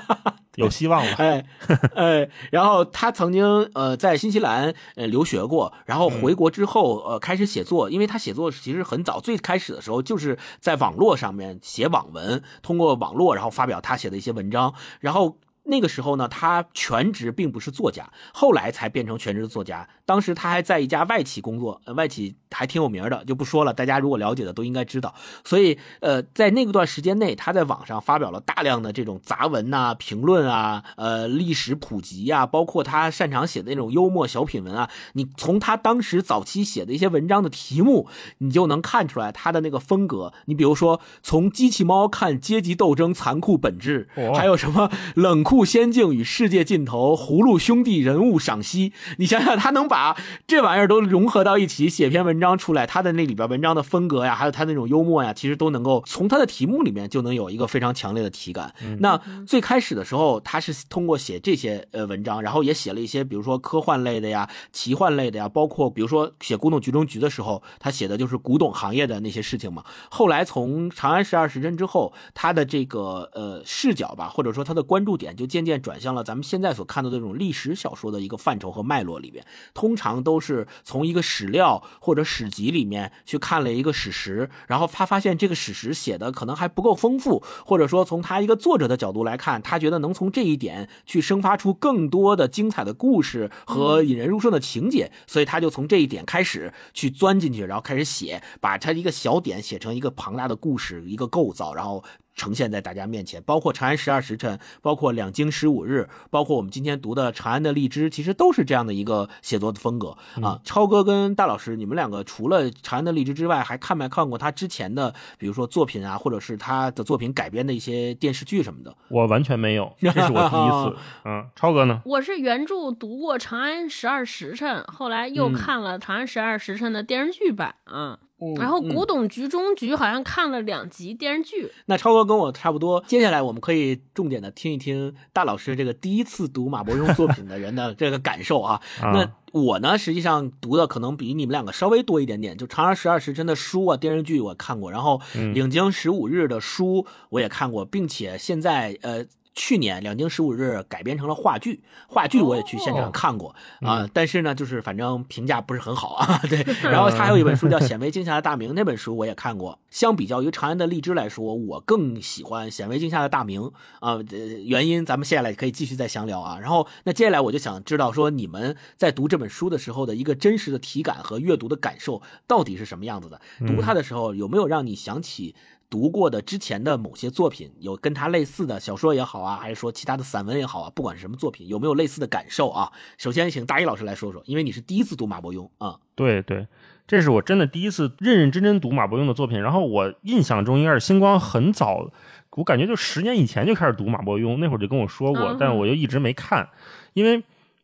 [0.57, 1.13] 有希望了。
[1.15, 1.45] 哎，
[1.95, 15.39] 哎，然后他曾经呃在新西兰呃留学过，然后回国之后呃开始写作，因为他写作其实很早，最开始的时候就是在网络上面写网文，通过网络然后发表他写的一些文章，然后。
[15.65, 19.87] 那个时候呢，他全职并不是作家，后来才变成全职作家。
[20.11, 25.15] 当时他还在一家外企工作，呃外企还挺有名的，就不说了，大家如果了解的都应该知道。
[25.45, 34.91] 所以，呃，在那个段时间内，他在网上发表了大量的这种杂文呐、评论啊、呃历史普及呀、包括他擅长写的那种幽默小品文啊。
[35.13, 40.33] 你从他当时早期写的一些文章的题目，你就能看出来他的那个风格。
[40.47, 48.93] 你比如说，从机器猫看阶级斗争残酷本质，哦还有什么冷酷仙境与世界尽头、葫芦兄弟人物赏析。
[49.19, 50.00] 你想想，他能把
[50.47, 58.75] 这玩意儿都融合到一起，写篇文章出来，他的那里边文章的风格呀，还有他那种幽默呀，其实都能够从他的题目里面就能有一个非常强烈的体感。
[58.99, 69.85] 那最开始的时候，他是通过写这些呃文章，然后也写了一些，比如说科幻类的呀、奇幻类的呀，包括比如说写《古董局中局》的时候，他写的就是古董行业的那些事情嘛。
[70.11, 79.45] 后来从《长安十二时辰》之后，他的这个呃视角吧，或者说他的关注点就渐渐转向了咱们现在所看到的这种历史小说的一个范畴和脉络里边。
[79.75, 102.03] 通常都是从一个史料或者史籍里面去看了一个史实，然后他发现这个史实写的可能还不够丰富，或者说从他一个作者的角度来看，他觉得能从这一点去生发出更多的精彩的故事和引人入胜的情节，所以他就从这一点开始去钻进去，然后开始写，把他一个小点写成一个庞大的故事，一个构造，然后。
[102.35, 110.61] 呈现在大家面前，包括《长安十二时辰》，包括《两京十五日》，包括我们今天读的《长安的荔枝》，其实都是这样的一个写作的风格啊。
[110.65, 118.95] 超哥跟大老师，你们两个除了《长安的荔枝》之外，还看没看过他之前的，比如说作品啊，或者是他的作品改编的一些电视剧什么的？
[119.09, 120.97] 我完全没有，这是我第一次。
[121.25, 122.01] 嗯，超哥呢？
[122.05, 128.19] 我是原著读过《长安十二时辰》，后来又嗯看了《长安十二时辰》的电视剧版啊。
[128.57, 138.81] 然后嗯《古董局中局》好像看了两集电视剧，那超哥跟我差不多，接下来我们可以重点的听一听大老师这个第一次读马伯庸作品的人的这个感受啊。
[139.01, 145.21] 啊那我呢，实际上读的可能比你们两个稍微多一点点，就《长安十二时辰》的书啊，电视剧我看过，然后
[145.53, 149.27] 《领经十五日》的书我也看过，并且现在呃。
[149.55, 156.41] 去年《两京十五日》改编成了话剧，话剧我也去现场看过啊、但是呢，就是反正评价不是很好啊。
[156.49, 159.79] 对，然后他还有一本书叫《显微镜下的大明》，那本书我也看过。
[159.91, 163.61] 相比较于《长安的荔枝》来说，我更喜欢《显微镜下的大明》
[163.99, 164.23] 啊、呃，
[164.65, 166.59] 原因咱们接下来可以继续再详聊啊。
[166.61, 173.41] 然后那接下来我就想知道说，你们在读这本书的时候的一个真实的体感和阅读的感受到底是什么样子的？
[173.67, 175.57] 读它的时候有没有让你想起？
[175.91, 182.93] 读过的之前的某些作品，有跟他类似的小说也好啊，还是说其他的散文也好啊，不管是什么作品，有没有类似的感受啊？
[183.19, 185.99] 首先，请大一老师来说说，因为你是第一次读马伯庸啊。
[186.15, 186.69] 对对，
[187.09, 189.61] 这是我真的第一次认认真真读马伯庸的作品。
[189.61, 192.09] 然后我印象中应该是星光很早，
[192.51, 196.69] 我感觉就十年以前就开始读马伯庸，那会儿就跟我说过嗯，但是我就一直没看，
[197.15, 197.43] 因为。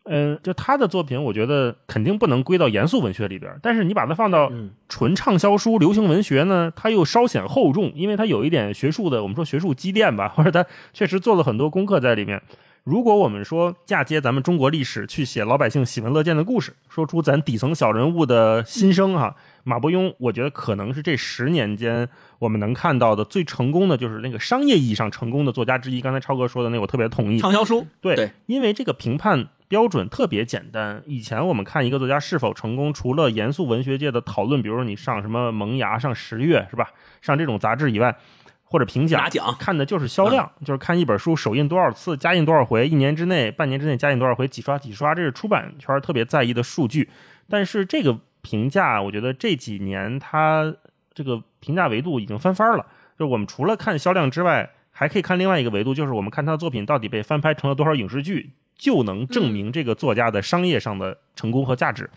[0.09, 3.53] 嗯，就他的作品，我觉得肯定不能归到严肃文学里边。
[3.63, 12.41] 但是你把它放到嗯纯畅销书、流行文学呢，它又稍显厚重，因为它有一点学术的，我们说学术积淀吧， 或者他确实做了很多功课在里面。
[12.85, 26.01] 如果我们说嫁接咱们中国历史去写老百姓喜闻乐见的故事，说出咱底层小人物的心声哈，马伯庸，我觉得可能是这十年间我们能看到的最成功的，就是那个商业意义上成功的作家之一。
[26.01, 27.41] 刚才超哥说的那，我特别同意。
[27.41, 31.03] 畅销书，对因为这个评判标准特别简单。
[31.07, 38.17] 以前我们看一个作家是否成功，除了严肃文学界的讨论，比如说你上什么萌芽、上十月是吧，上这种杂志以外，
[38.65, 47.09] 或者评奖拿奖看的就是销量，就是看一本书首印多少次，加印多少回，一年之内、半年之内加印多少回，几刷几刷，这是出版圈特别在意的数据。
[47.49, 50.75] 但是这个评价，我觉得这几年它
[51.15, 52.87] 这个评价维度已经翻番了。
[53.19, 62.11] 就我们除了看销量之外，还可以看另外一个维度，就是我们看他的作品到底被翻拍成了多少影视剧，就能证明这个作家的商业上的成功和价值。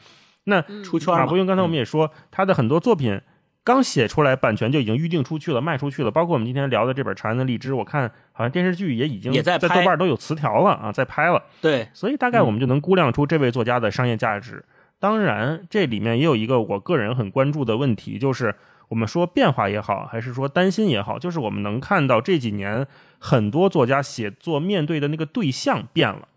[0.46, 3.22] 那出圈嘛马伯庸刚才我们也说，他的很多作品
[3.64, 6.10] 刚写出来，版权就已经预定出去了，卖出去了。
[6.10, 11.44] 包括我们今天聊的这本《长安的荔枝》，我看好像电视剧也已经也在豆瓣都有词条了啊，在拍了。
[11.62, 14.66] 对，所以大概我们就能估量出这位作家的商业价值。
[14.98, 18.56] 当然，这里面也有一个我个人很关注的问题，就是
[18.88, 22.88] 我们说变化也好，还是说担心也好，就是我们能看到这几年
[23.20, 26.28] 很多作家写作面对的那个对象变了。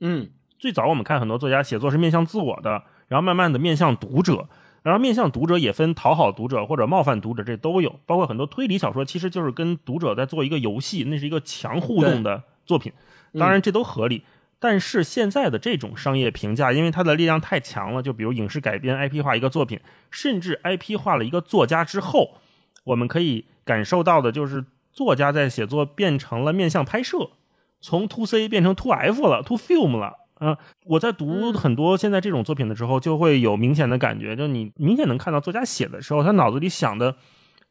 [0.00, 4.48] 嗯，最早我们看很多作家写作是面向自我的，然后慢慢的面向读者，
[4.82, 7.98] 然后面向读者也分讨好读者或者冒犯读者，这都有。
[8.06, 12.92] 包括很多推理小说，其实就是跟读者在做一个游戏，那是一个强互动的作品。
[13.32, 14.24] 嗯当然这都合理。
[14.60, 19.78] 但是现在的这种商业评价，因为它的力量太强了，就比如影视改编 IP 化一个作品，
[20.10, 22.38] 甚至 IP 化了一个作家之后，
[22.82, 27.30] 我们可以感受到的就是作家在写作变成了面向拍摄，
[27.80, 30.14] 从 to C 变成 to F 了，to film 了。
[30.38, 37.16] 啊、我在读嗯很多现在这种作品的时候，就会有明显的感觉，就你明显能看到作家写的时候，他脑子里想的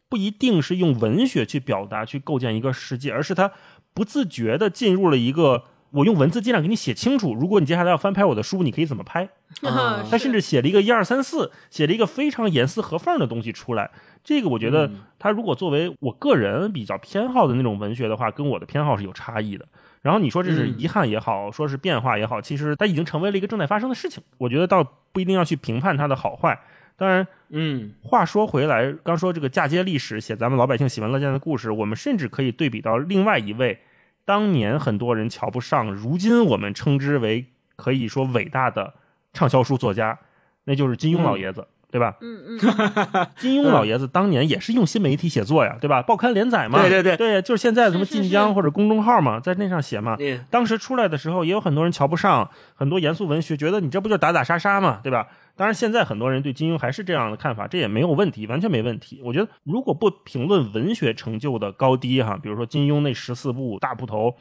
[0.10, 3.54] 不一定是用文学去表达、去构建一个世界，而是他
[3.94, 9.30] 不自觉的进入了一个我用文字尽量给你写清楚，如果你接下来要翻拍我的书，你可以怎么拍？
[9.64, 13.90] 啊他甚至写了一个一二三四，写了一个非常严丝合缝的东西出来。
[14.26, 19.66] 这个我觉得嗯，他如果作为我个人比较偏好的那种文学的话，跟我的偏好是有差异的。
[20.02, 24.24] 然后你说这是嗯遗憾也好，说是变化也好，其实它已经成为了一个正在发生的事情。
[24.38, 26.60] 我觉得倒不一定要去评判它的好坏。
[26.96, 33.80] 当然，嗯话说回来，刚说这个嫁接历史，写咱们老百姓喜闻乐见的故事，我们甚至可以对比到另外一位，
[34.26, 38.96] 当年很多人瞧不上，如今我们称之为可以说伟大的
[39.34, 40.18] 畅销书作家，
[40.64, 42.18] 那就是金庸老爷子，对吧？
[42.22, 46.02] 嗯嗯， 金庸老爷子当年也是用新媒体写作呀，对吧？
[46.02, 50.16] 报刊连载嘛，对对对对，就是现在什么晋江或者公众号嘛，在那上写嘛。
[50.20, 55.28] 嗯当时出来的时候，也有很多人瞧不上，很多严肃文学觉得你这不就是打打杀杀嘛，对吧？
[55.56, 59.22] 当然，现在很多人对金庸还是这样的看法，这也没有问题，完全没问题。
[59.24, 64.36] 我觉得，如果不评论文学成就的高低哈，比如说金庸那十四部大部头，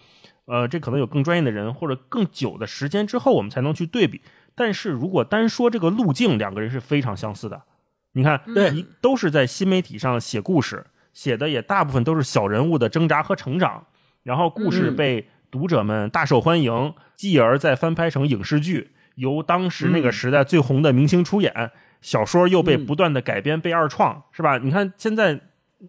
[0.44, 4.20] 呃，这可能有更专业的人或者更久的时间之后，我们才能去对比。
[4.57, 7.62] 但是如果单说这个路径，两个人是非常相似的。
[8.12, 8.85] 你看，对。
[9.03, 13.87] 都是在新媒体上写故事，写的也大部分都是小人物的挣扎和成长，
[14.23, 14.97] 然后故事嗯。
[14.97, 20.12] 被读者们大受欢迎，继而再翻拍成影视剧，由当时那个嗯。
[20.12, 22.87] 时代最红的明星出演，小说又被嗯。
[22.87, 24.57] 不断的改编、被二创，是吧？
[24.57, 25.38] 你看现在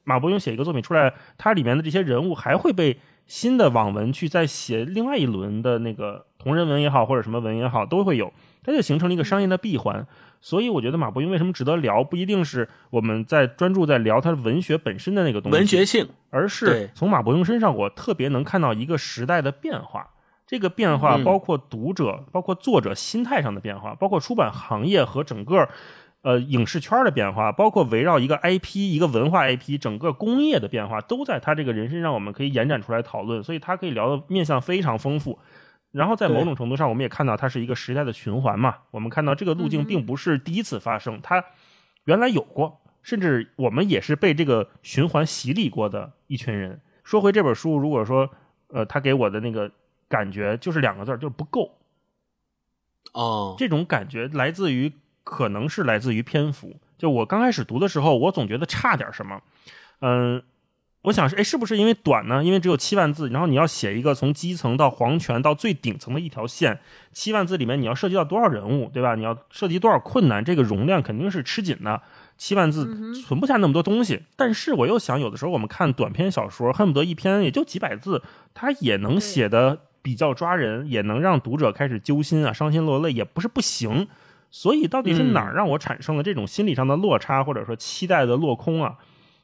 [0.04, 8.34] 马伯庸写一个作品出来，它里面的这些人物还会被新的网文去再写另外一轮的那个同人文也好，或者什么文也好，都会有，
[8.68, 10.06] 它就形成了一个商业的闭环。
[10.40, 20.08] 所以我觉得马伯庸为什么值得聊，不一定是我们在专注在聊他文学本身的那个东西，文学性，而是从马伯庸身上，我特别能看到一个时代的变化。
[20.46, 25.68] 这个变化嗯包括读者、包括作者心态上的变化，包括出版行业和整个
[26.22, 33.44] 呃影视圈的变化，包括围绕一个 IP、一个文化 IP 整个工业的变化，都在他这个人身上，我们可以延展出来讨论。
[33.44, 35.38] 所以他可以聊的面向非常丰富。
[35.98, 38.76] 然后在某种程度上，我们也看到它是一个时代的循环嘛。
[38.92, 41.44] 我们看到这个路径嗯并不是第一次发生，它
[42.04, 46.80] 原来有过，甚至我们也是被这个循环洗礼过的一群人。
[47.04, 48.30] 说回这本书，如果说
[48.68, 49.72] 呃，他给我的那个
[50.08, 51.80] 感觉就是两个字儿，就是不够。
[53.14, 56.80] 哦，这种感觉来自于，可能是来自于篇幅。
[56.98, 59.42] 就我刚开始读的时候，我总觉得差点什么。
[60.02, 60.44] 嗯，
[61.04, 62.44] 我想是，哎，是不是因为短呢？
[62.44, 66.80] 因为只有七万字，然后你要写一个从基层到皇权到最顶层的一条线，
[67.14, 69.16] 七万字里面你要涉及到多少人物，对吧？
[69.16, 72.02] 你要涉及多少困难，这个容量肯定是吃紧的。
[72.38, 78.22] 七万字存不下那么多东西，但是我又想，有的时候我们看短篇小说，恨不得一篇也就几百字，
[78.54, 84.08] 它也能写的比较抓人，也能让读者开始揪心啊、伤心落泪，也不是不行。
[84.52, 88.96] 所以到底是哪儿让我产生了这种心理上的落差，或者说期待的落空啊？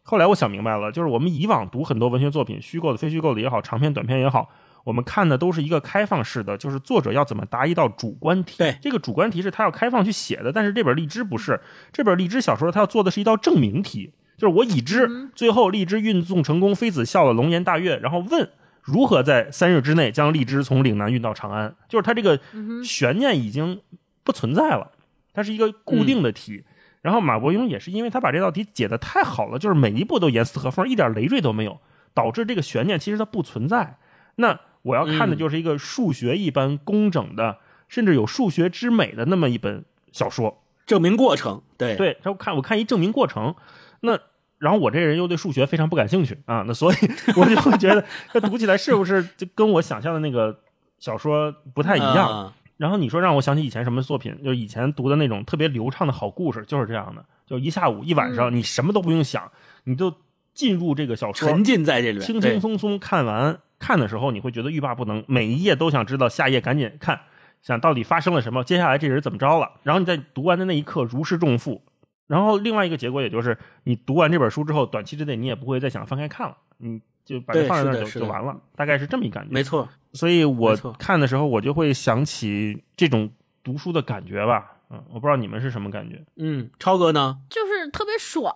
[0.04, 4.50] 后来我想明白了，就是我们以往读很多文学作品，虚构的、非虚构的也好，长篇、短篇也好，
[4.84, 8.58] 我们看的都是一个开放式的，就是作者要怎么答一道主观题。
[8.58, 11.60] 对这个主观题是他要开放去写的，但是这本荔枝不是，
[11.94, 18.50] 这本荔枝小说他要做的是一道证明题，就是我已知嗯最后荔枝运送成功，妃子笑了，龙颜大悦，然后问
[18.82, 22.38] 如何在三日之内将荔枝从岭南运到长安，就是他这个
[22.84, 23.80] 悬念已经
[24.26, 24.92] 不存在了，
[25.34, 26.66] 它是一个固定的题。
[27.04, 31.80] 然后马伯庸也是因为他把这道题解得太好了，就是每一步都严丝合缝，一点累赘都没有，
[32.13, 33.98] 导致这个悬念其实它不存在。
[34.36, 37.58] 那我要看的就是一个数学一般工整的，
[37.89, 40.63] 甚至有数学之美的那么一本小说。
[40.86, 43.56] 证明过程，对，对，然后看我看一证明过程，
[44.00, 44.18] 那
[44.58, 46.96] 然后我这人又对数学非常不感兴趣啊，那所以
[47.36, 50.58] 我就会觉得，他读起来是不是就跟我想象的那个
[50.99, 52.30] 小说不太一样？
[52.30, 52.54] 啊
[52.84, 59.50] 然后你说让我想起以前什么作品，就是以前读的那种特别流畅的好故事，就是这样的，就一下午一晚上，你什么都不用想，
[59.86, 60.14] 你就
[60.54, 63.58] 进入这个小说，沉浸在这里面，轻轻松松看完。
[63.80, 67.22] 看的时候你会觉得欲罢不能，每一页都想知道下页赶紧看，
[67.62, 69.72] 想到底发生了什么，接下来这人怎么着了。
[69.84, 71.82] 然后你在读完的那一刻如释重负。
[72.28, 79.49] 然后另外一个结果也就是，你读完这本书之后，短期之内你也不会再想翻开看了，你就把它放在那就就完了，大概是这么一感觉。
[79.51, 83.30] 没错，所以我看的时候，我就会想起这种
[83.63, 84.71] 读书的感觉吧。
[84.89, 86.21] 嗯，我不知道你们是什么感觉。
[86.36, 87.38] 嗯，超哥呢？
[87.49, 88.53] 就是特别爽。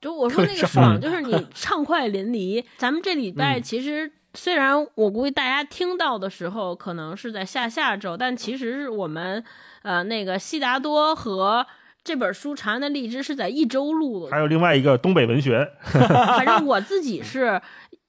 [0.00, 2.64] 就我 说那个爽爽，就是你 畅快淋漓。
[2.76, 9.42] 咱们这礼拜嗯其实虽然我估计大家听到的时候可能是在下下周，但其实是我们
[9.82, 11.66] 呃那个悉达多和。
[12.04, 17.60] 这本书《长安的荔枝》是在一周录的，还有另外一个东北文学，反正我自己是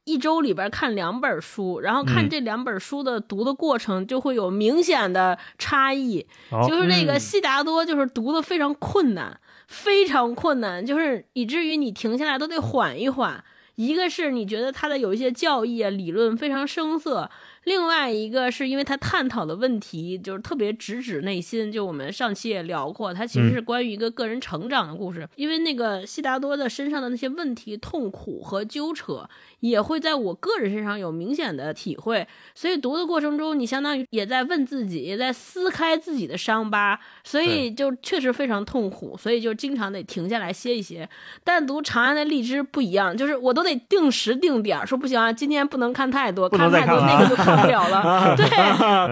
[0.10, 6.26] 一周里边看两本书，然后看嗯这两本书的读的过程就会有明显的差异。
[6.50, 13.44] 哦就是那个嗯悉达多，就是读的非常困难，非常困难，就是以至于你停下来都得缓一缓。
[13.76, 17.30] 一个是你觉得他的有一些教义啊、理论非常生涩，
[17.70, 21.72] 另外一个是因为他探讨的问题就是特别直指内心。
[21.72, 25.30] 就我们上期也聊过，他其实是关于一个个人成长的故事。
[25.36, 32.28] 因为那个悉达多的身上的那些问题、痛苦和纠扯，也会在我个人身上有明显的体会。
[32.56, 41.08] 所以读的过程中，你相当于也在问自己，也在撕开自己的伤疤，所以就确实非常痛苦，所以就经常得停下来歇一歇。
[41.44, 48.36] 但读《长安的荔枝》不一样，就是我都得定时定点儿，说不行啊，今天不能看太多，看太多那个就看不了了。
[48.38, 48.48] 对，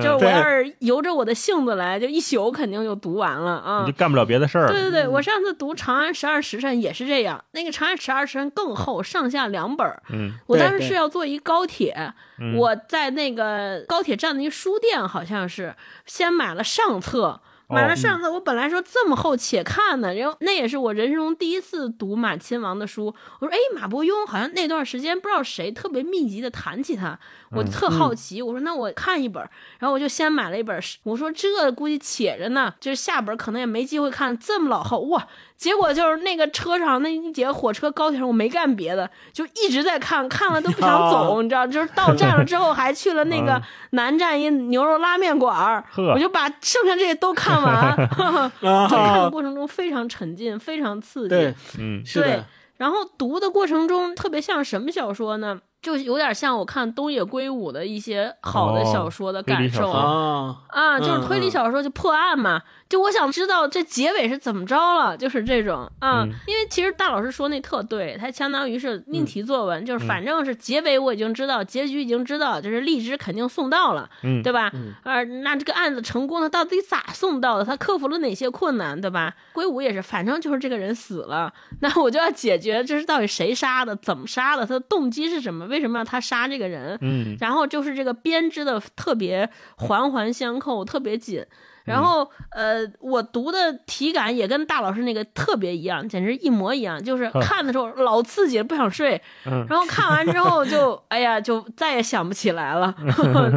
[0.02, 3.84] 就是我要是由着我的性子来，就一宿肯定就读完了啊。
[3.86, 4.68] 你就干不了别的事儿。
[4.68, 10.02] 对对对，我上次读《长安十二时辰》也是这样，那个《长安十二时辰》更厚，上下两本儿。
[10.10, 15.76] 嗯，我当时是要坐一高铁，嗯我在那个高铁站的一书店，好像是
[16.06, 17.42] 先买了上册。
[17.70, 23.14] 买了上册，我本来说这么厚且看呢，然后那也是我人生中第一次读马亲王的书。
[23.40, 27.20] 我说，哎，马伯庸好像那段时间不知道谁特别密集的谈起他，
[27.52, 28.42] 我特好奇。
[28.42, 29.44] 我说，那我看一本，
[29.80, 30.82] 然后我就先买了一本。
[31.04, 35.28] 我说这估计且着呢，就是下本可能也没机会看，这么老厚哇！
[35.58, 41.66] 结果就是那个车上那一节火车高铁上，我没干别的，就一直在看，看了都不想走，你知道？
[41.66, 43.60] 就是到站了之后，还去了那个
[43.92, 45.84] 南站一牛肉拉面馆儿，
[46.14, 47.74] 我就把剩下这些都看完。
[48.62, 52.46] 啊就看的过程中非常沉浸，非常刺对激。，嗯对是的，
[52.78, 55.60] 然后读的过程中特别像什么小说呢？
[55.80, 59.90] 就有点像我看东野圭吾的一些好的小说的感受。
[59.92, 74.72] 啊，啊，就是推理嗯嗯小说就破案嘛，就我想知道这结尾是怎么着了，就是这种啊，嗯因为其实大老师说那特对，他相当于是命题作文，就是嗯反正是结尾我已经知道，结局已经知道，就是荔枝肯定送到了，嗯，对吧？
[74.74, 77.66] 嗯呃，那这个案子成功了，到底咋送到的？
[77.66, 79.34] 他克服了哪些困难，对吧？
[79.54, 86.98] 圭吾也是，反正就是这个人死了，那我就要解决这是到底谁杀的，怎么杀的，他的动机是什么，为什么要他杀这个人？
[87.02, 91.46] 嗯然后就是这个编织的特别环环相扣，特别紧。
[91.88, 97.02] 然后，呃，我读的体感也跟大老师那个特别一样，简直一模一样。
[97.02, 99.20] 就是看的时候老刺激，不想睡。
[99.46, 102.94] 嗯然后看完之后就，哎呀，就再也想不起来了，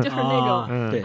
[0.01, 1.03] 就是那种啊，嗯对，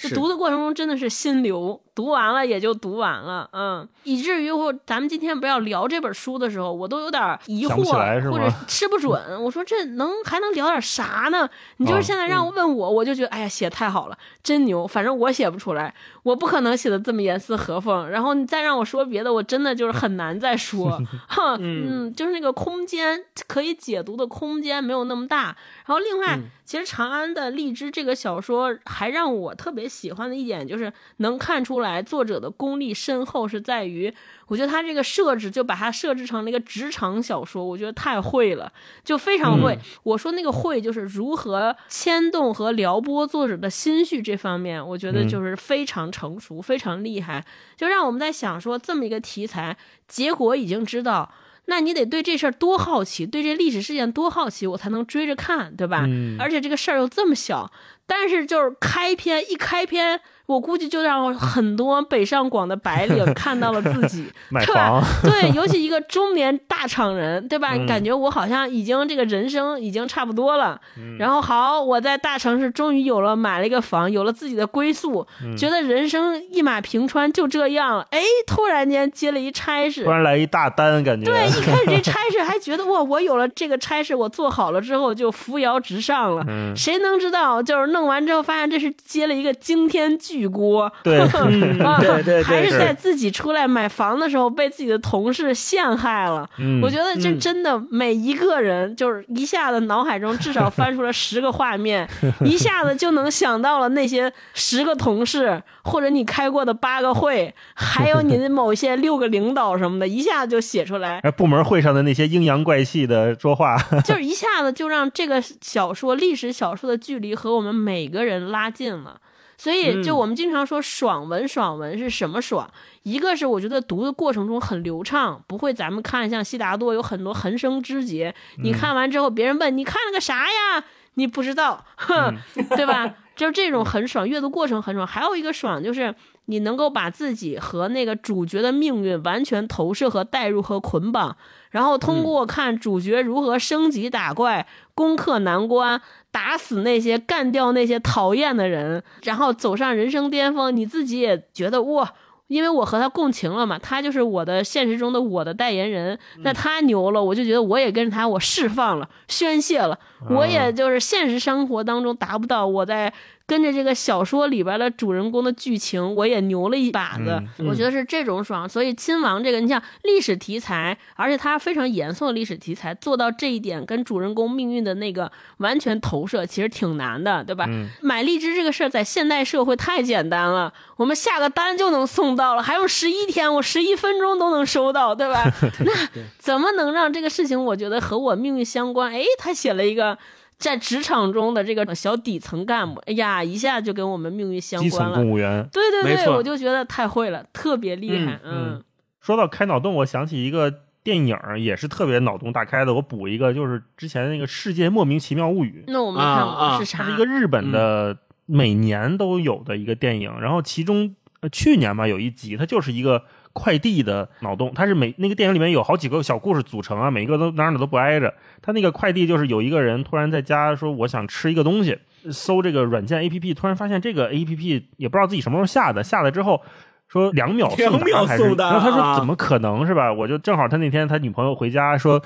[0.00, 9.20] 就读的过程中真的是心流，读完了也就读完了，嗯，以至于我咱们今天不要聊这本书的时候，我都有点疑惑或者吃不准。
[9.42, 11.50] 我说这能还能聊点啥呢？
[11.78, 14.86] 你就是哦现在让我问我，我就觉得哎呀写太好了，真牛。
[14.86, 15.92] 反正我写不出来，
[16.22, 18.08] 我不可能写的这么严丝合缝。
[18.08, 21.02] 然后你再让我说别的，我真的就是很难再说。
[21.28, 25.56] 哼， 嗯，就是那个空间可以解读的空间没有那么大。
[25.88, 34.12] 然后另外，嗯其实长安的荔枝这个小说还让我特别喜欢的一点，就是能看出来作者的功力深厚，是在于
[34.48, 38.70] 我觉得他这个设置就把它设置成了一个职场小说，我觉得太会了，
[39.02, 39.78] 就非常会。
[40.02, 47.42] 我说那个会就是如何牵动和撩拨作者的心绪这方面，我觉得就是非常成熟，非常厉害，
[47.78, 49.74] 就让我们在想说这么一个题材，
[50.06, 51.32] 结果已经知道。
[51.70, 56.04] 那你得对这事儿多好奇，对这历史事件多好奇，我才能追着看，对吧？
[56.08, 57.70] 嗯而且这个事儿又这么小，
[58.06, 60.18] 但是就是开篇一开篇，
[60.48, 67.74] 我估计就让很多北上广的白领 看到了自己买对吧房，对，尤其一个中年大厂人，对吧？
[67.74, 70.80] 嗯感觉我好像已经这个人生已经差不多了。
[70.96, 78.06] 嗯然后好，我在大城市终于有了买了一个房，有了自己的归宿，嗯觉得人生一马平川，就这样了。
[78.10, 86.42] 哎，突然间接了一差事突，然来一大单，感觉对，一开始这差事还觉得哇，我有了这个差事，我做好了之后就扶摇直上了。
[86.48, 90.90] 嗯谁能知道，就是弄完之后发现这是接了一个惊天巨锅。
[91.02, 96.48] 对 嗯啊，对对对，还是在自己出来买房的时候被自己的同事陷害了。
[96.58, 102.08] 嗯我觉得这嗯真的每一个人就是一下子脑海中至少翻出了十个画面，
[102.44, 119.16] 一下子就能想到了那些十个同事，或者你开过的八个会，还有你的某些六个领导什么的，一下子就写出来， 哎部门会上的那些阴阳怪气的说话，就是一下子就让这个小说历史小说的距离和我们每个人拉近了。
[119.58, 122.70] 所以，就嗯我们经常说爽文，爽文是什么爽？
[123.02, 130.84] 一个是我觉得读的过程中很流畅，不会咱们看像悉达多有很多横生枝节，你看完之后别人问你看了个啥呀，
[131.14, 132.36] 你不知道，哼，
[132.76, 133.16] 对吧？
[133.34, 135.06] 就是这种很爽，阅读过程很爽。
[135.06, 136.12] 还有一个爽就是
[136.46, 141.36] 你能够把自己和那个主角的命运完全投射和代入和捆绑，
[141.70, 146.00] 然后通过看主角如何升级打怪、攻克难关、
[146.30, 152.12] 打死那些、干掉那些讨厌的人，然后走上人生巅峰，你自己也觉得哇。
[152.46, 159.98] 因为我和他共情了嘛，他就是我的现实中的我的代言人，那他牛了，我就觉得我也跟着他，我释放了、宣泄了，
[160.30, 163.12] 我也就是现实生活当中达不到，我在
[163.48, 167.42] 跟着这个小说里边的主人公的剧情，我也牛了一把子。
[167.58, 168.68] 嗯我觉得是这种爽。
[168.68, 177.64] 所以亲王这个，你像历史题材，而且它非常严肃的历史题材，做到这一点跟主人公命运的那个完全投射，其实挺难的，对吧？
[177.68, 185.42] 嗯买荔枝这个事儿在现代社会太简单了，我们下个单就能送到了，还用十一天，我十一分钟都能收到，对吧？
[185.80, 185.92] 那
[186.38, 189.10] 怎么能让这个事情我觉得和我命运相关？
[189.10, 190.18] 哎，他写了一个。
[190.58, 195.14] 在职场中的这个小底层干部，哎呀，一下就跟我们命运相关了。
[195.14, 195.66] 层公务员。
[195.72, 198.40] 对对对，我就觉得太会了，特别厉害。
[198.42, 198.84] 嗯嗯
[199.20, 202.94] 说到开脑洞，我想起一个电影，也是特别脑洞大开的。
[202.94, 206.98] 我补一个，就是之前那个《世界莫名其妙物语》，那我没看过、是啥？
[206.98, 213.24] 它是一个日本的每年都有的一个电影，然后其中呃去年吧有一集，它就是一个
[213.58, 218.32] 快递的脑洞，它是每那个电影里面有好几个小故事组成啊，每一个都哪哪都不挨着。
[218.62, 221.98] 它那个快递就是有一个人突然在家说我想吃一个东西，
[222.30, 226.62] 搜这个软件 A P P，突然发现这个 A P P 也不知道自己什么时候下的，下了之后。
[227.10, 228.26] 说两秒送两秒？
[228.36, 230.12] 送达然后他说啊怎么可能是吧？
[230.12, 232.22] 我就正好他那天他女朋友回家说，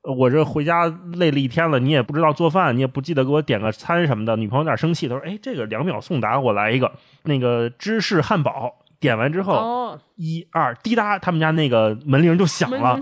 [0.00, 4.34] 呃我这回家累了一天了，你也不知道做饭，你也不记得给我点个餐什么的。
[4.36, 6.90] 女朋友有点生气，他说：“哎，这个两秒送达，我来一个
[7.24, 12.98] 那个芝士汉堡。”点完之后，哦，一二滴答，他们家那个门铃就响了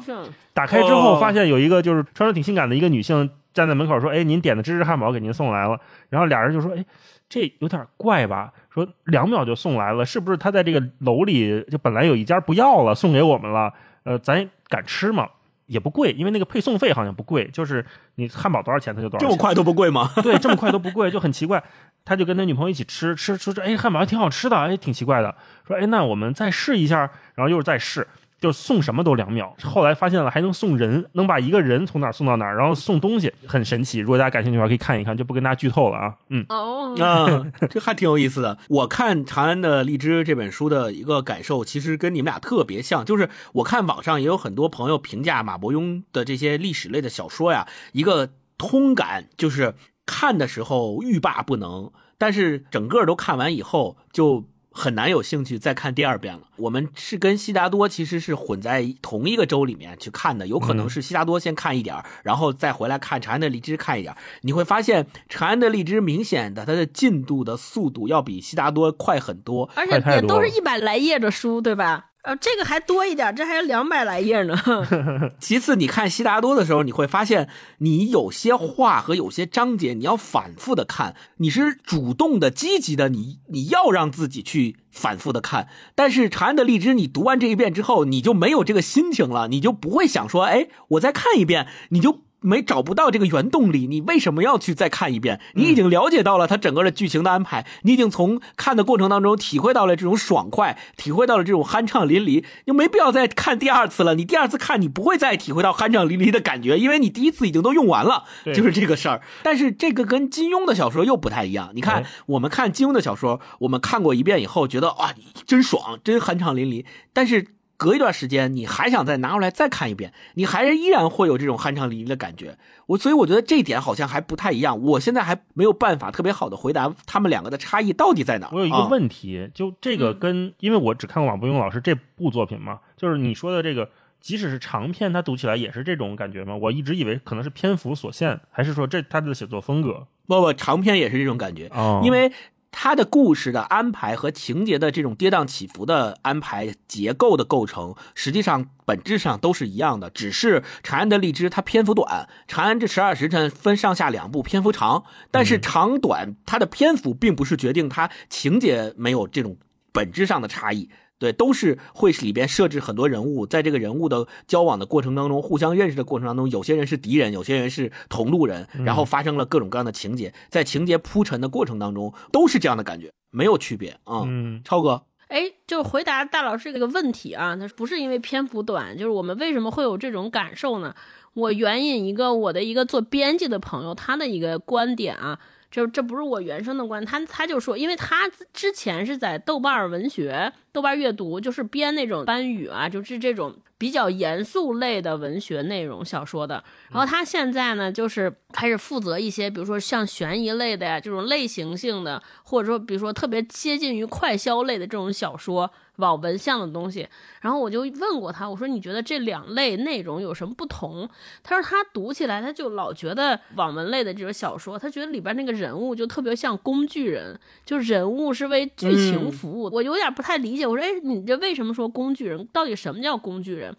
[0.52, 5.78] 打开之后，哦发现有一个就是穿着挺性感的一个女性站在门口说：“哎，您点的芝士汉堡给您送来了。”
[6.10, 6.84] 然后俩人就说：“哎，
[7.28, 8.52] 这有点怪吧？
[8.68, 13.72] 说两秒就送来了，是不是他在这个楼里就本来有一家不要了，送给我们了？
[14.02, 15.28] 呃，咱敢吃吗？
[15.66, 17.86] 也不贵，因为那个配送费好像不贵，就是
[18.16, 19.28] 你汉堡多少钱他就多少钱。
[19.28, 20.10] 这么快都不贵吗？
[20.22, 21.62] 对，这么快都不贵，就很奇怪。
[22.04, 25.34] 他就跟他女朋友一起吃，吃吃着，哎，汉堡还挺好吃的，哎，挺奇怪的。
[25.66, 28.06] 说，哎，那我们再试一下，然后又是再试，
[28.40, 29.54] 就送什么都两秒。
[29.62, 34.00] 后来发现了还能送人，能把一个人从哪儿送到哪儿，然后送东西，很神奇。
[34.00, 36.14] 如果大家感兴趣的话，可以看一看，就不跟大家剧透了啊。
[36.28, 38.58] 嗯，哦，啊，这还挺有意思的。
[38.68, 43.04] 我看《长安的荔枝》这本书的一个感受，其实跟你们俩特别像。
[43.04, 49.74] 就是我看网上也有很多朋友评价马伯庸的这些历史类的小说呀，一个通感就是
[50.06, 54.44] 看的时候欲罢不能，但是整个都看完以后就。
[54.74, 56.44] 很难有兴趣再看第二遍了。
[56.56, 64.16] 我们是跟悉达多其实是混在同一个州里面去看的，有可能是悉达多先看一点儿，然后再回来看长安的荔枝看一点儿。
[64.40, 69.70] 你会发现长安的荔枝明显的它的进度的速度要比悉达多快很多。
[69.74, 72.11] 而且也都是一百来页的书，对吧？
[72.22, 74.56] 呃，这个还多一点，这还有两百来页呢。
[75.40, 77.48] 其次，你看悉达多的时候，你会发现
[77.78, 85.68] 你有些话和有些章节你要反复的看，你是主动的、积极的，你你要让自己去反复的看。
[85.96, 92.20] 但是长安的荔枝，你读完这一遍之后，你就没有这个心情了，你就不会想说，哎，我再看一遍，你就。
[92.42, 95.40] 没找不到这个原动力，你为什么要去再看一遍？
[95.54, 104.14] 你已经了解到了它整个的剧情的安排，你已经从看的过程当中体会到了这种爽快，体会到了这种酣畅淋漓，就没必要再看第二次了。
[104.14, 109.22] 你第二次看，你不会再体会到酣畅淋漓的感觉，因为你第一次已经都用完了，就是这个事儿。
[109.42, 111.70] 但是这个跟金庸的小说又不太一样。
[111.74, 115.14] 你看哎，我们看金庸的小说，我们看过一遍以后，觉得哇，
[115.46, 116.84] 真爽，真酣畅淋漓。
[117.12, 117.46] 但是
[117.76, 122.56] 隔一段时间，你还想再拿出来再看一遍，你还是依然会有这种酣畅淋漓的感觉。
[122.86, 124.80] 我所以我觉得这一点好像还不太一样。
[124.80, 128.48] 我现在还没有办法特别好的回答他们两个的差异到底在哪。
[128.52, 133.88] 我有一个啊问题，就这个跟，因为我只看过马伯庸老师这部作品嘛，就是你说的这个，
[134.20, 136.54] 即使是长篇，它读起来也是这种感觉吗？
[136.54, 140.06] 我一直以为可能是篇幅所限，还是说这他的写作风格？
[140.26, 141.68] 不不，长篇也是这种感觉。
[141.74, 142.30] 哦因为
[142.72, 159.56] 他的故事的安排和情节的这种跌宕起伏的安排结构的构成，实际上本质上都是一样的，只是《长安的荔枝》它篇幅短，《长安这十二时辰》分上下两部，篇幅长，但是长短它的篇幅并不是决定它情节没有这种
[159.92, 160.88] 本质上的差异。
[161.22, 174.24] 对，都是会里边设置很多人物，在这个人物的交往的过程当中，互相认识的过程当中，有些人是敌人，有些人是同路人，然后发生了各种各样的情节，在情节铺陈的过程当中，都是这样的感觉，没有区别啊。
[174.26, 180.92] 嗯超哥，哎，就回答大老师这个问题啊，他不是因为篇幅短，就是我们为什么会有这种感受呢？
[181.34, 185.38] 我援引一个我的一个做编辑的朋友他的一个观点啊，
[185.72, 196.62] 这这不是我原生的观，他他就说，因为他之前是在豆瓣儿文学、豆瓣儿阅读，就是编那种班语啊，就是这种比较严肃类的文学内容小说的。
[196.90, 205.72] 然后他现在呢，就是开始负责一些，比如说像悬疑类的呀，这种类型性的，或者说比如说特别接近于快消类的这种小说。
[205.96, 207.06] 网文像的东西，
[207.40, 211.08] 然后我就问过他，我说你觉得这两类内容有什么不同？
[211.42, 219.68] 他说他读起来他就老觉得网文类的这种小说，他觉得里边那个人物就特别像工具人，就人物是为剧情服务。
[219.72, 222.46] 我有点不太理解，我说哎，你这为什么说工具人？
[222.52, 223.76] 到底什么叫工具人？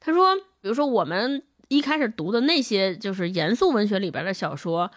[0.00, 4.90] 他说，比如说我们一开始读的那些就是严肃文学里边的小说。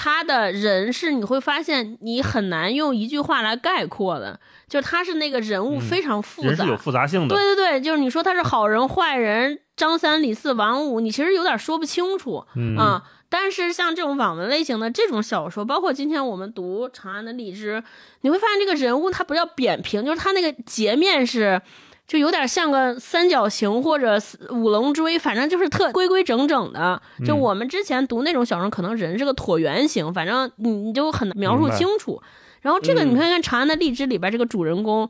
[0.00, 4.38] 他的人是你会发现你很难用一句话来概括的，
[4.68, 7.34] 就是他是那个人物非常复杂，人是有复杂性的。
[7.34, 13.02] 对对对，就是你说他是好人坏人，张三李四王五，你其实有点说不清楚嗯啊。
[13.28, 17.82] 但是像这种网文类型的这种小说，包括今天我们读《长安的荔枝》，
[18.20, 21.60] 你会发现这个人物他不叫扁平，就是他那个截面是。
[22.08, 24.18] 就有点像个三角形或者
[24.50, 27.00] 五棱锥，反正就是特规规整整的。
[27.24, 32.20] 就我们之前读那种小说，可能人是个椭圆形，反正你你就很难描述清楚。
[32.62, 35.08] 然后这个你看看《长安的荔枝》里边这个主人公，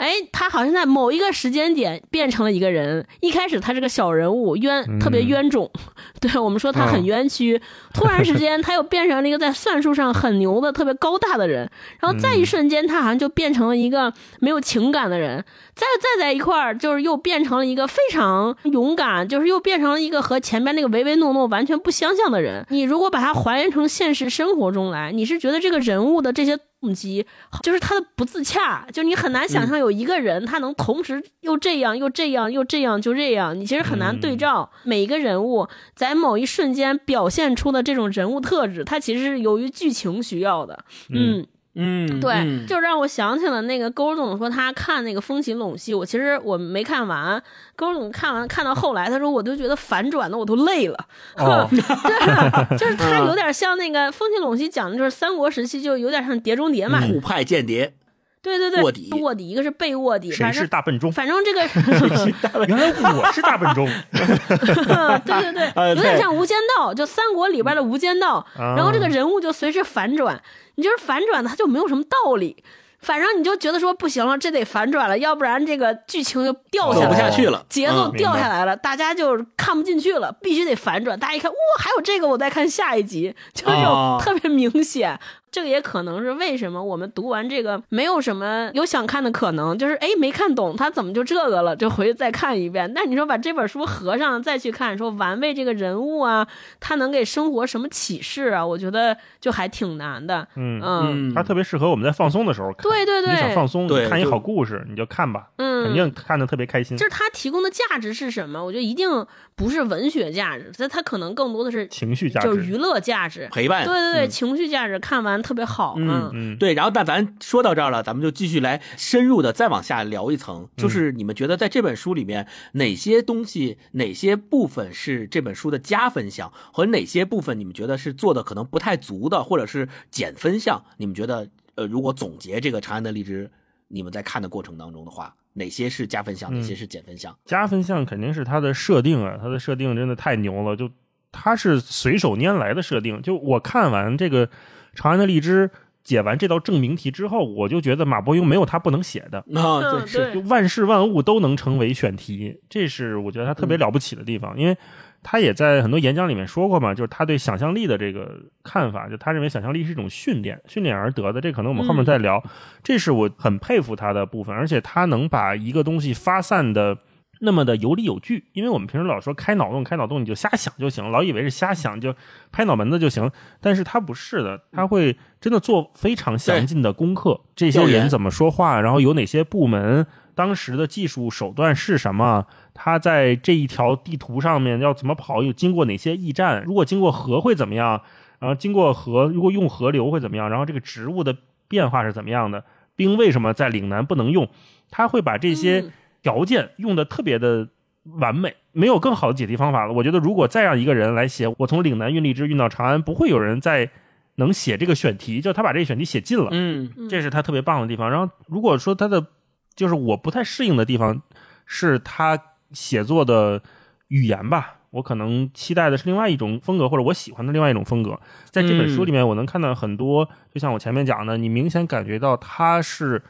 [0.00, 3.06] 哎，他好像在某一个时间点变成了一个人。
[3.20, 5.70] 一开始他是个小人物，冤特别冤种，
[6.22, 7.60] 对我们说他很冤屈。
[7.92, 11.70] 突然时间他又变成了一个在算术上很牛的、特别高大的人。
[12.00, 15.44] 然后再一瞬间，他好像就变成了一个没有情感的人。
[15.74, 22.64] 再再在一块儿，就是又变成了一个非常勇敢，就是又变成了一个和前面那个唯唯诺诺完全不相像的人。
[22.70, 27.26] 你如果把它还原成现实生活中来，你是觉得这个人物的这些动机，
[27.62, 34.70] 就是他的不自洽，就你很难想象有一个人他能同时又这样又这样又这样就这样，你其实很难对照。
[34.84, 41.40] 每一个人物在某一瞬间表现出的这种人物特质，他其实是由于剧情需要的，嗯。
[41.40, 47.40] 嗯，对，嗯就让我想起了那个勾总说他看那个《风起陇西》，我其实我没看完。
[47.76, 51.06] 勾总看完看到后来，他说我都觉得反转的我都累了。
[51.36, 57.00] 哦 对，就是他有点像那个《风起陇西》讲的就是三国时期，就有点像《碟中谍》嘛。
[57.00, 57.94] 虎派间谍，
[58.42, 61.12] 对对对，卧底卧底，一个是被卧底，谁是反正大笨钟？
[61.12, 61.60] 反正这个，
[62.66, 63.86] 原来我是大笨钟。
[64.10, 64.22] 对
[65.42, 70.40] 对对，呃 有点像《无间道》，就三国里边的《无间道》，啊然后这个人物就随时反转，
[70.76, 72.62] 你就是反转，他就没有什么道理。
[73.02, 81.18] 反正你就觉得说不行了，这得反转了，要不然这个剧情就掉下来了，不下去了，节奏嗯掉下来了，大家就看不进去了，必须得反转。
[81.18, 85.18] 大家一看，哇，还有这个，我再看下一集，就是这种哦特别明显。
[85.50, 92.92] 这个也可能是为什么我们读完这个没有什么有想看的可能，就是哎没看懂他怎么就这个了，就回去再看一遍。
[92.94, 96.46] 但你说把这本书合上再去看，说玩味这个人物啊，
[96.78, 98.64] 他能给生活什么启示啊？
[98.64, 100.46] 我觉得就还挺难的。
[100.56, 102.82] 嗯嗯，嗯，它特别适合我们在放松的时候看。
[102.82, 107.04] 对对对你想放松，看一好故事，你就看吧，嗯，肯定看的特别开心就。
[107.04, 108.64] 是它提供的价值是什么？
[108.64, 109.26] 我觉得一定
[109.56, 113.48] 不是文学价值，它它可能更多的是情绪价值，就是娱乐价值。
[113.50, 130.84] 陪伴，对对对，嗯情绪价值，看完的特别好，嗯嗯，对，然后那咱说到这儿了，咱们就继续来深入的再往下聊一层，就是你们觉得在这本书里面哪些东西、哪些部分是这本书的加分项，和哪些部分你们觉得是做的可能不太足的，或者是减分项？
[130.98, 133.46] 你们觉得，呃，如果总结这个《长安的荔枝》，
[133.88, 137.36] 你们在看的过程当中的话，哪些是加分项，哪些是减分项？
[137.44, 140.88] 加分项肯定是它的设定啊，它的设定真的太牛了，就
[141.32, 143.20] 它是随手拈来的设定。
[143.22, 144.46] 就我看完这个
[144.94, 145.68] 《长安的荔枝》
[146.02, 154.76] 解完这道证明题之后，我就觉得马伯庸没有他不能写的，啊，嗯对，是，就万事万物都能成为选题，这是我觉得他特别了不起的地方，因为
[155.22, 158.34] 他也在很多演讲里面说过嘛，就是他对想象力的这个
[158.64, 162.42] 看法，就他认为想象力是一种训练，训练而得的，这可能我们后面再聊，
[162.82, 166.96] 这是我很佩服他的部分，而且他能把一个东西发散的。
[167.40, 172.14] 那么的有理有据，因为我们平时老说开脑洞，开脑洞你就瞎想就行，老以为是瞎想就
[172.52, 173.30] 拍脑门子就行，
[173.60, 188.02] 但是他不是的，他会真的做非常详尽的功课，这些人怎么说话，然后有哪些部门，当时的技术手段是什么，他在这一条地图上面要怎么跑，又经过哪些驿站，如果经过河会怎么样，
[188.38, 191.34] 然后经过河如果用河流会怎么样，然后这个植物的
[191.68, 192.64] 变化是怎么样的，
[192.96, 194.48] 冰为什么在岭南不能用，
[194.90, 195.92] 他会把这些嗯
[196.22, 197.68] 条件用的特别的
[198.04, 199.92] 完美，没有更好的解题方法了。
[199.92, 203.90] 我觉得如果再让一个人来写，我从岭南运荔枝运到长安，不会有人再
[204.36, 206.48] 能写这个选题，就他把这个选题写尽了。
[206.52, 208.10] 嗯这是他特别棒的地方。
[208.10, 209.26] 然后，如果说他的
[209.74, 211.22] 就是我不太适应的地方，
[211.66, 212.38] 是他
[212.72, 213.62] 写作的
[214.08, 214.76] 语言吧。
[214.90, 218.18] 我可能期待的是另外一种风格，或者我喜欢的另外一种风格。
[218.46, 223.22] 在这本书里面，我能看到很多，就像我前面讲的，你明显感觉到他是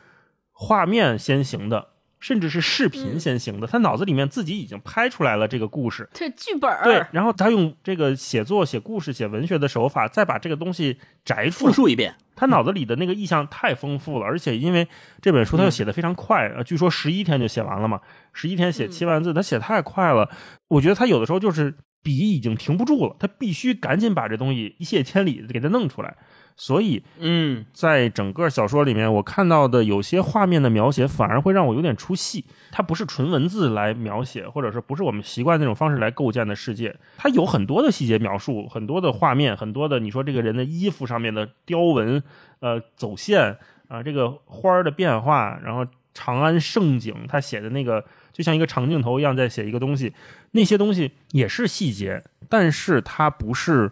[0.53, 1.89] 画面先行的，
[2.21, 3.67] 甚至是视频先行的。
[3.67, 6.85] 他脑子里面自己已经拍出来了这个故事，这剧本儿。
[6.85, 14.87] 对，然后他用这个写作、写故事、写文学的手法，再把这个东西摘出复述一遍，他脑子里的那个意象太丰富了，而且因为
[15.21, 18.01] 这本书他又写的非常快，呃，据说十一天就写完了嘛，
[18.33, 20.31] 十一天写七万字，他写太快了，
[20.69, 26.17] 我觉得他有的时候就是笔已经停不住了，他必须赶紧把这东西一泻千里给它弄出来，
[26.61, 27.65] 所以嗯。
[27.73, 32.45] 在整个小说里面，我看到的有些画面的描写反而会让我有点出戏。
[32.71, 42.23] 它不是纯文字来描写，或者是不是我们习惯那种方式来构建的世界，它有很多的细节描述，很多的画面，很多的你说这个人的衣服上面的雕纹，
[42.61, 43.57] 呃，走线
[43.89, 50.13] 啊、这个花儿的变化，然后长安盛景，他写的那个就像一个长镜头一样在写一个东西，
[50.53, 53.91] 那些东西也是细节，但是它不是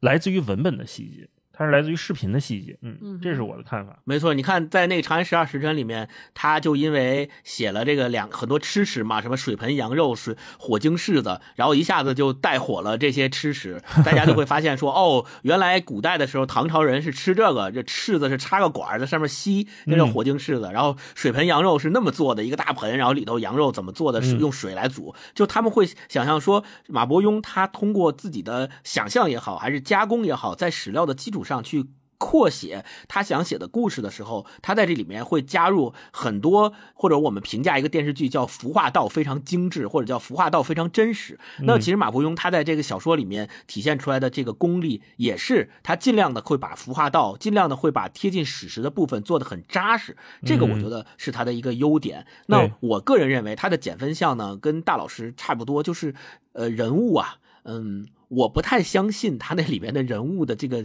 [0.00, 1.28] 来自于文本的细节，
[1.58, 2.78] 它是来自于视频的细节。
[2.82, 3.98] 嗯，这是我的看法。
[4.04, 31.86] 没错，你看在那个《长安十二时辰》里面，他就因为写了这个两很多吃食嘛，什么水盆羊肉、水火晶柿子，然后一下子就带火了这些吃食，大家就会发现说， 哦，原来古代的时候唐朝人是吃这个，这柿子是插个管在上面吸，那叫火晶柿子，然后水盆羊肉是那么做的，一个大盆，然后里头羊肉怎么做的，是用水来煮，就他们会想象说，马伯庸他通过自己的想象也好，还是加工也好，在史料的基础上去。
[32.20, 41.38] 扩写他想写的故事的时候，他在这里面会加入很多，或者我们评价一个电视剧叫服化道非常精致，或者叫服化道非常真实。
[41.60, 50.16] 那其实马伯庸他在这个小说里面体现出来的这个功力，也是他尽量的会把服化道，尽量的会把贴近史实的部分做得很扎实。
[50.44, 52.26] 这个我觉得是他的一个优点。
[52.46, 56.12] 那我个人认为他的减分项呢，跟大老师差不多，就是
[56.54, 60.84] 呃人物啊，嗯，我不太相信他那里面的人物的这个。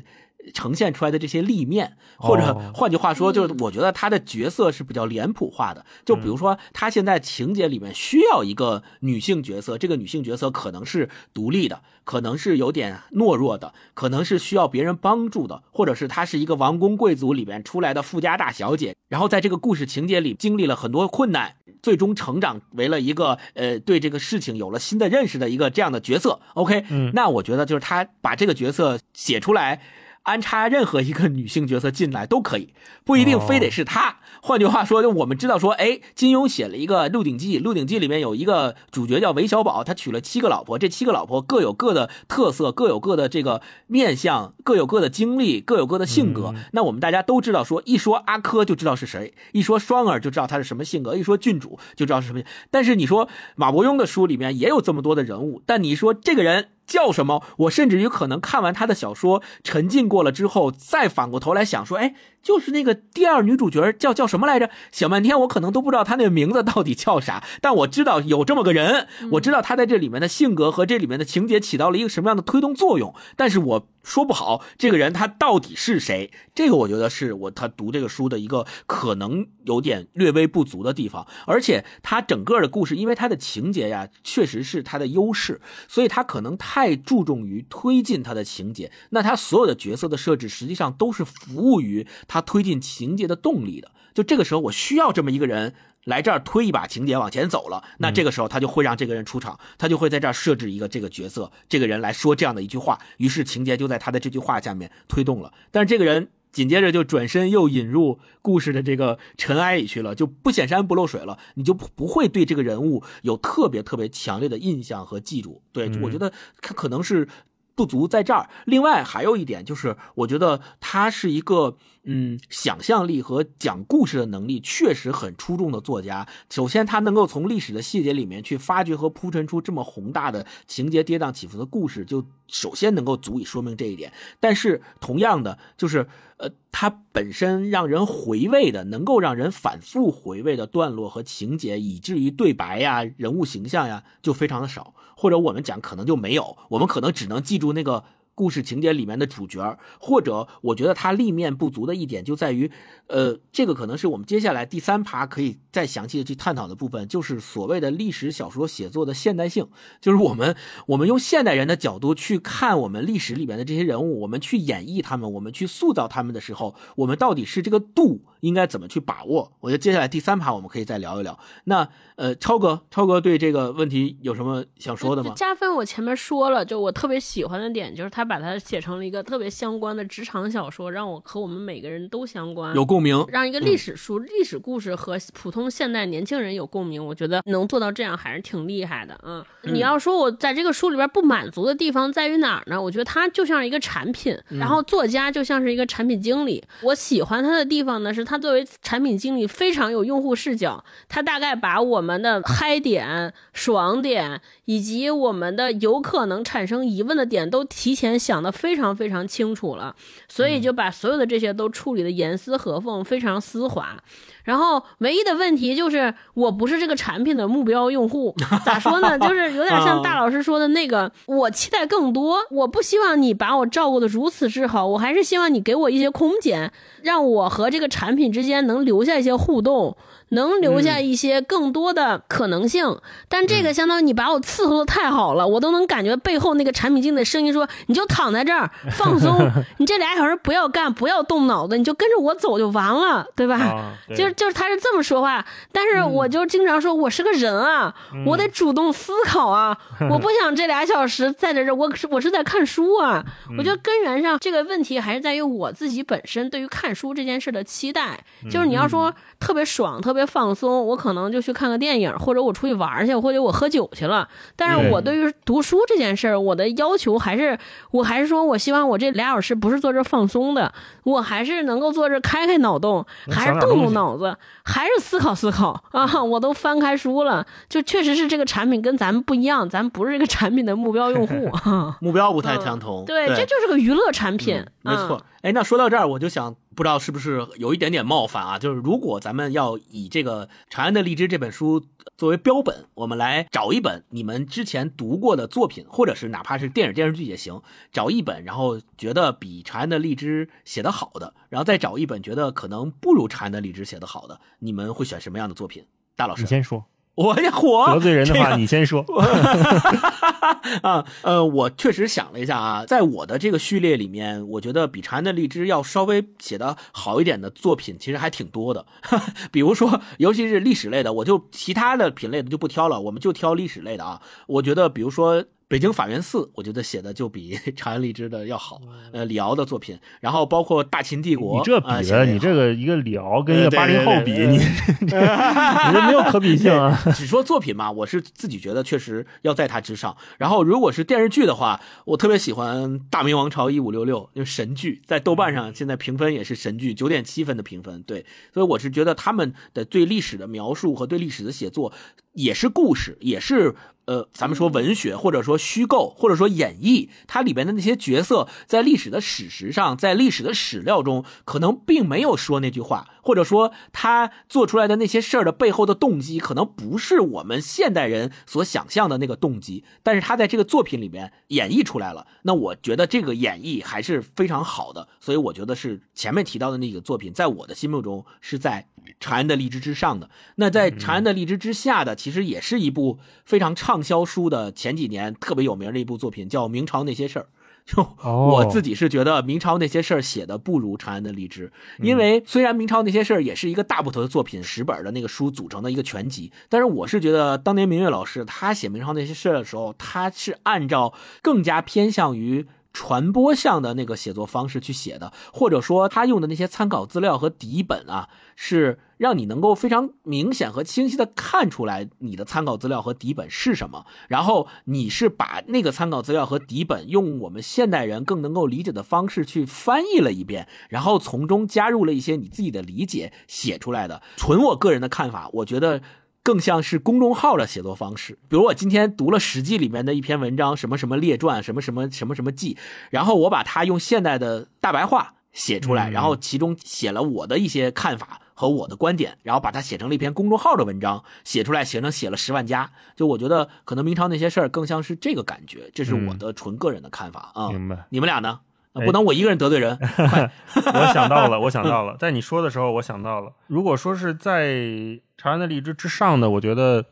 [0.53, 5.85] 呈现出来的这些立面，或者哦换句话说，就是我觉得他的角色是比较脸谱化的。
[6.03, 26.41] 就比如说，他现在情节里面需要一个女性角色，这个女性角色可能是独立的，可能是有点懦弱的，可能是需要别人帮助的，或者是她是一个王公贵族里面出来的富家大小姐，然后在这个故事情节里经历了很多困难，最终成长为了一个呃对这个事情有了新的认识的一个这样的角色。
[26.55, 29.81] OK，嗯那我觉得就是他把这个角色写出来。
[30.23, 32.73] 安插任何一个女性角色进来都可以，
[33.05, 34.17] 不一定非得是她。
[34.41, 46.53] 换句话说，就我们知道说，哎，金庸写了一个《鹿鼎记》，《鹿鼎记》里面有一个主角叫韦小宝，他娶了七个老婆，这七个老婆各有各的特色，各有各的这个面相，各有各的经历，各有各的性格。
[46.71, 52.41] 那我们大家都知道说，一说阿珂就知道是谁，一说双儿就知道他是什么性格，一说郡主就知道是什么。
[52.69, 56.69] 但是你说马伯庸的书里面也有这么多的人物，但你说这个人。
[56.93, 57.43] 叫什么？
[57.57, 62.13] 我甚至于可能看完他的小说，沉浸过了之后，再反过头来想说，哎，
[62.43, 64.69] 就是那个第二女主角叫叫什么来着？
[64.91, 81.25] 想半天，我可能都不知道她那个名字到底叫啥，但我知道有这么个人，我知道她在这里面的性格和这里面的情节起到了一个什么样的推动作用，但是我说不好这个人他到底是谁，这个我觉得是我他读这个书的一个可能有点略微不足的地方。
[81.47, 88.91] 而且他整个的故事，因为他的情节呀，确实是他的优势，所以他可能太注重于推进他的情节。
[89.11, 93.91] 那他所有的角色的设置，实际上都是服务于他推进情节的动力的。
[94.13, 95.73] 就这个时候，我需要这么一个人。
[96.05, 105.53] 来这儿推一把情节往前走了，那这个时候他就会让这个人出场，他就会在这儿设置一个这个角色，这个人来说这样的一句话，于是情节就在他的这句话下面推动了。
[105.71, 115.61] 但是这个人紧接着就转身又引入故事的这个尘埃里去了，就不显山不漏水了，你就不会对这个人物有特别特别强烈的印象和记住。
[115.71, 116.31] 对我觉得
[116.61, 117.27] 他可能是。
[117.75, 118.51] 不足在这儿。
[118.65, 121.75] 另外还有一点就是，我觉得他是一个
[122.05, 126.27] 嗯，想象力和讲故事的能力确实很出众的作家。
[126.49, 134.11] 首先，他能够从历史的细节里面去发掘和铺陈出这么宏大的情节跌宕起伏的故事，就首先能够足以说明这一点。
[134.41, 144.93] 但是，同样的，就是呃，他本身让人回味的，能够让人反复回味的段落和情节，以至于对白呀、人物形象呀，就非常的少。
[145.15, 148.03] 或者我们讲可能就没有，我们可能只能记住那个。
[148.35, 152.71] 故事情节里面的主角，或者我觉得他立面不足的一点就在于，
[153.07, 159.67] 呃，这个可能是我们接下来第三趴可以再详细的去探讨的部分，就是所谓的历史小说写作的现代性，
[160.01, 160.55] 就是我们
[160.87, 169.51] 我们用现代人的角度去看我们历史里面的这些人物，我们去演绎他们，我们去塑造他们的时候，我们到底是这个度应该怎么去把握？
[169.61, 171.39] 我觉得接下来第三盘我们可以再聊一聊。
[171.63, 175.33] 那呃，超哥，超哥对这个问题有什么想说的吗？
[175.35, 178.23] 加分我前面说了，就我特别喜欢的点就是他。
[178.33, 183.23] 把它写成了一个特别相关的职场小说，让我和我们每个人都相关，有共鸣。
[183.27, 189.19] 让一个历史书、历史故事和普通现代年轻人有共鸣，我觉得能做到这样还是挺厉害的。
[189.23, 192.81] 嗯，你要说我在这个书里边不满足的地方在于哪儿呢？
[192.81, 196.63] 我觉得它就像一个产品，然后作家就像是一个产品经理。
[196.81, 208.13] 我喜欢他的地方呢，是他作为产品经理非常有用户视角，他大概把我们的嗨点、爽点以及我们的有可能产生疑问的点都提前。
[208.23, 209.93] 想的非常非常清楚了，
[210.29, 213.97] 所以就把所有的这些都处理的严丝合缝，非常丝滑。
[214.43, 218.33] 然后唯一的问题就是，我不是这个产品的目标用户。
[218.63, 219.17] 咋说呢？
[219.17, 222.37] 就是有点像大老师说的那个，我期待更多。
[222.51, 226.71] 我不希望你把我照顾的如此之好，我还是希望你给我一些空间，
[227.01, 229.97] 让我和这个产品之间能留下一些互动。
[230.33, 247.93] 能留下一些更多的可能性，但这个相当于你把我伺候的太好了，我都能感觉背后那个产品经理的声音说：“你就躺在这儿 放松，你这俩小时不要干，不要动脑子，你就跟着我走就完了，对吧？”就是就是他是这么说话，但是我就经常说，我是个人啊，
[248.25, 249.77] 我得主动思考啊，
[250.09, 253.23] 我不想这俩小时在这这，我是我是在看书啊。
[253.57, 258.19] 我觉得根源上这个问题还是在于我自己本身对于看书这件事的期待，
[258.49, 260.22] 就是你要说特别爽，特别。
[260.25, 264.27] 放松，我可能就去看个电影，或者我出去玩去，或者我喝酒去了。
[264.55, 267.57] 但是我对于读书这件事儿，我的要求还是，
[267.91, 270.71] 我还是说我希望我这俩小时不是坐这放松的，
[271.03, 276.23] 我还是能够坐这开开脑洞，还是动动脑子，还是思考思考啊！
[276.23, 281.51] 我都翻开书了，就确实是这个产品跟咱们不一样，咱不是这个产品的目标用户，
[281.99, 283.03] 目标不太相同。
[283.05, 285.21] 对，这就是个娱乐产品，没错。
[285.41, 286.55] 哎，那说到这儿，我就想。
[286.75, 288.59] 不知道是不是有一点点冒犯啊？
[288.59, 291.85] 就是如果咱们要以这个《长安的荔枝》这本书
[292.17, 297.61] 作为标本，我们来找一本你们之前读过的作品，或者是哪怕是电影电视剧也行，
[297.91, 305.85] 找一本，然后觉得比《长安的荔枝》写的好的，然后再找一本觉得可能不如《长安的荔枝》写的好的，你们会选什么样的作品？
[306.15, 306.85] 大老师，你先说。
[307.15, 309.05] 我也火得罪人的话，你先说。
[310.81, 318.85] 啊，呃，我确实想了一下啊，在我的这个序列里面，我觉得比《长安的荔枝》要稍微写的好一点的作品，其实还挺多的。
[319.51, 324.21] 比如说，尤其是历史类的，我就其他的品类的就不挑了，我们就挑历史类的啊。
[324.47, 325.43] 我觉得，比如说。
[325.67, 328.79] 北京法源寺，我觉得写的就比 长安荔枝的要好。
[329.11, 336.99] 呃，李敖的作品，然后包括大秦帝国，你这比的，你这个一个李敖跟一个八零后比，你你这没有可比性啊。
[337.15, 340.15] 只说作品嘛，我是自己觉得确实要在他之上。
[340.37, 348.03] 然后如果是电视剧的话，我特别喜欢《大明王朝一五六六》，就神剧，在豆瓣上现在评分也是神剧，九点七分的评分。
[348.03, 351.93] 对，所以我是觉得他们的对历史的描述和对历史的写作
[352.33, 353.75] 也是故事，也是。
[354.05, 372.27] 呃，咱们说文学，或者说虚构，或者说演绎，它里边的那些角色，在历史的史实上，在历史的史料中，可能并没有说那句话，或者说他做出来的那些事儿的背后的动机，可能不是我们现代人所想象的那个动机，但是他在这个作品里面演绎出来了。
[372.41, 378.85] 那我觉得这个演绎还是非常好的，所以我觉得是前面提到的那个作品，在我的心目中是在
[379.19, 380.29] 《长安的荔枝》之上的。
[380.55, 387.43] 那在《长安的荔枝》之下的，其实也是一部非常畅销书的，前几年特别有名的一部作品，叫《明朝那些事儿》。
[387.85, 402.65] 就哦 我自己是觉得明朝那些事儿写的不如长安的荔枝，因为虽然明朝那些事儿也是一个大部头的作品，十本的那个书组成的一个全集，但是我是觉得当年明月老师他写明朝那些事儿的时候，他是按照更加偏向于。
[402.93, 424.21] 传播向的那个写作方式去写的，或者说他用的那些参考资料和底本啊，是让你能够非常明显和清晰的看出来你的参考资料和底本是什么，然后你是把那个参考资料和底本用我们现代人更能够理解的方式去翻译了一遍，然后从中加入了一些你自己的理解写出来的。
[424.37, 426.01] 纯我个人的看法，我觉得。
[426.43, 432.77] 更像是公众号的写作方式，比如我今天读了《史记》里面的一篇文章，什么什么列传，什么什么什么什么记，
[433.09, 442.91] 然后我把它用现代的大白话写出来，嗯然后其中写了我的一些看法和我的观点，然后把它写成了一篇公众号的文章，写出来写成写了十万加。
[443.15, 447.69] 就我觉得可能明朝那些事儿更像是这个感觉，这是我的纯个人的看法啊。
[447.69, 448.05] 明白。
[448.09, 448.59] 你们俩呢？
[448.93, 449.97] 哎不能我一个人得罪人，
[450.29, 450.51] 快！
[450.75, 453.51] 我想到了，我想到 了，在你说的时候，我想到了。
[453.67, 454.67] 如果说是在
[455.37, 457.03] 《长安的荔枝》之上的，我觉得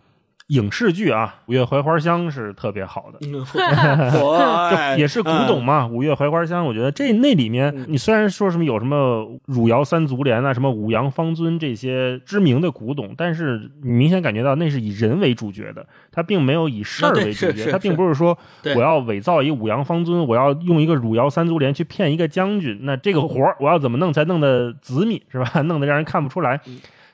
[0.52, 3.20] 影视剧啊，《五月槐花香》是特别好的。
[4.20, 18.38] 我也是古董嘛，五月槐花香》，我觉得这那里面，你虽然说什么有什么汝窑三足莲啊，什么五羊方尊这些知名的古董，但是你明显感觉到那是以人为主角的，它并没有以事儿为主角，它并不是说
[18.76, 25.62] 我要伪造一个五羊方尊，我要用一个汝窑三足莲去骗一个将军，那这个活儿我要怎么弄才弄得紫密是吧？
[25.64, 26.60] 弄得让人看不出来。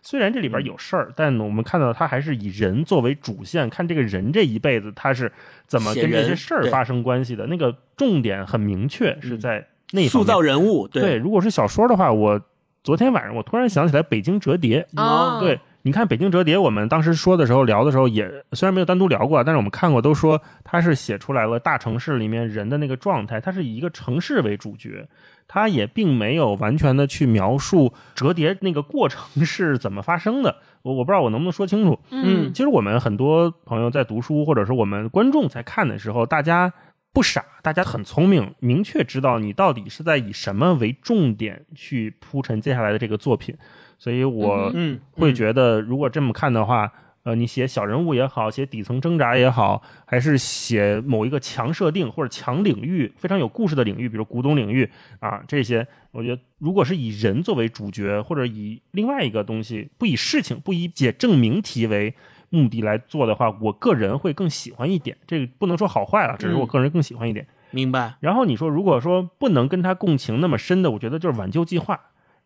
[0.09, 5.29] 虽然这里边有事儿，但我们看到他还是以人作为主线，看这个人这一辈子他是
[5.65, 7.45] 怎么跟这些事儿发生关系的。
[7.47, 12.39] 那个重点很明确，是在那塑造人物，对，如果是小说的话，我
[12.85, 14.87] 昨天晚上我突然想起来《北京折叠》。
[15.01, 25.05] 哦对，你看《北京折叠》，我们当时说的时候聊的时候也，虽然没有单独聊过，但是我们看过，都说它是写出来了大城市里面人的那个状态，它是以一个城市为主角，
[25.47, 30.57] 它也并没有完全的去描述折叠那个过程是怎么发生的。
[30.81, 31.99] 我我不知道我能不能说清楚。
[32.11, 36.71] 嗯其实我们很多朋友在读书，或者是我们观众在看的时候，大家
[37.13, 43.55] 不傻，大家很聪明，明确知道你到底是在以什么为重点去铺陈接下来的这个作品。
[43.97, 46.91] 所以我嗯，会觉得，如果这么看的话，
[47.27, 62.15] 呃，你写小人物也好，写底层挣扎也好，还是写某一个强设定或者强领域非常有故事的领域，比如古董领域啊，这些，我觉得如果是以人作为主角，或者以另外一个东西，不以事情、不以解证明题为
[62.49, 65.17] 目的来做的话，我个人会更喜欢一点。
[65.27, 67.45] 这个不能说好坏了，只是我个人更喜欢一点。
[67.71, 68.15] 明白。
[68.21, 71.99] 然后你说，如果说不能跟他共情那么深的，我觉得就是挽救计划。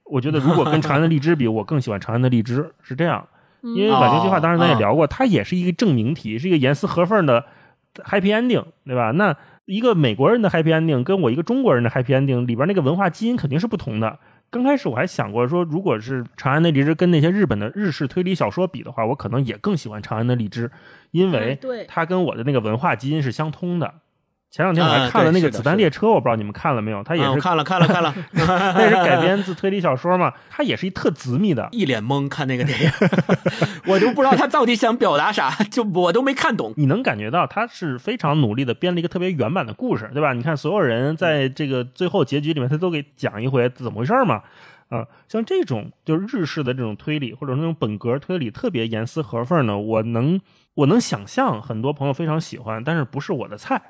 [0.06, 3.28] 我觉得如果跟长安的荔枝比，我更喜欢长安的荔枝，是这样。
[3.64, 7.46] 嗯因为挽救计划，当时咱也哦聊过，它也是一个证明题，是一个严丝合缝的
[7.96, 9.12] happy ending，对吧？
[9.12, 9.36] 那
[9.66, 14.20] 一个美国人的 happy ending 跟我一个中国人的 happy ending 里边那个文化基因肯定是不同的。
[14.50, 20.70] 刚开始我还想过说，如果是长安的荔枝跟那些日本的日式推理小说比的话，我可能也更喜欢长安的荔枝，
[21.12, 21.58] 因为
[21.88, 23.94] 它跟我的那个文化基因是相通的。
[24.52, 27.02] 前两天我还啊看了那个《子弹列车》，我不知道你们看了没有？
[27.04, 31.70] 它也是嗯看了看了看了， 那是改编自推理小说嘛，它也是一特紫密的。
[31.72, 32.92] 一脸懵看那个电影，
[33.88, 36.74] 我都不知道他到底想表达啥，就我都没看懂。
[36.76, 40.34] 你能感觉到他是非常努力的编了一个特别圆满的故事，对吧？
[40.34, 44.42] 你看所有人在这个最后结局里面，他都给讲一回怎么回事嘛。
[44.90, 50.42] 啊，像这种就是日式的这种推理，或者那种本格推理，特别严丝合缝呢，我能
[50.74, 53.82] 我能想象很多朋友非常喜欢，但是不是我的菜。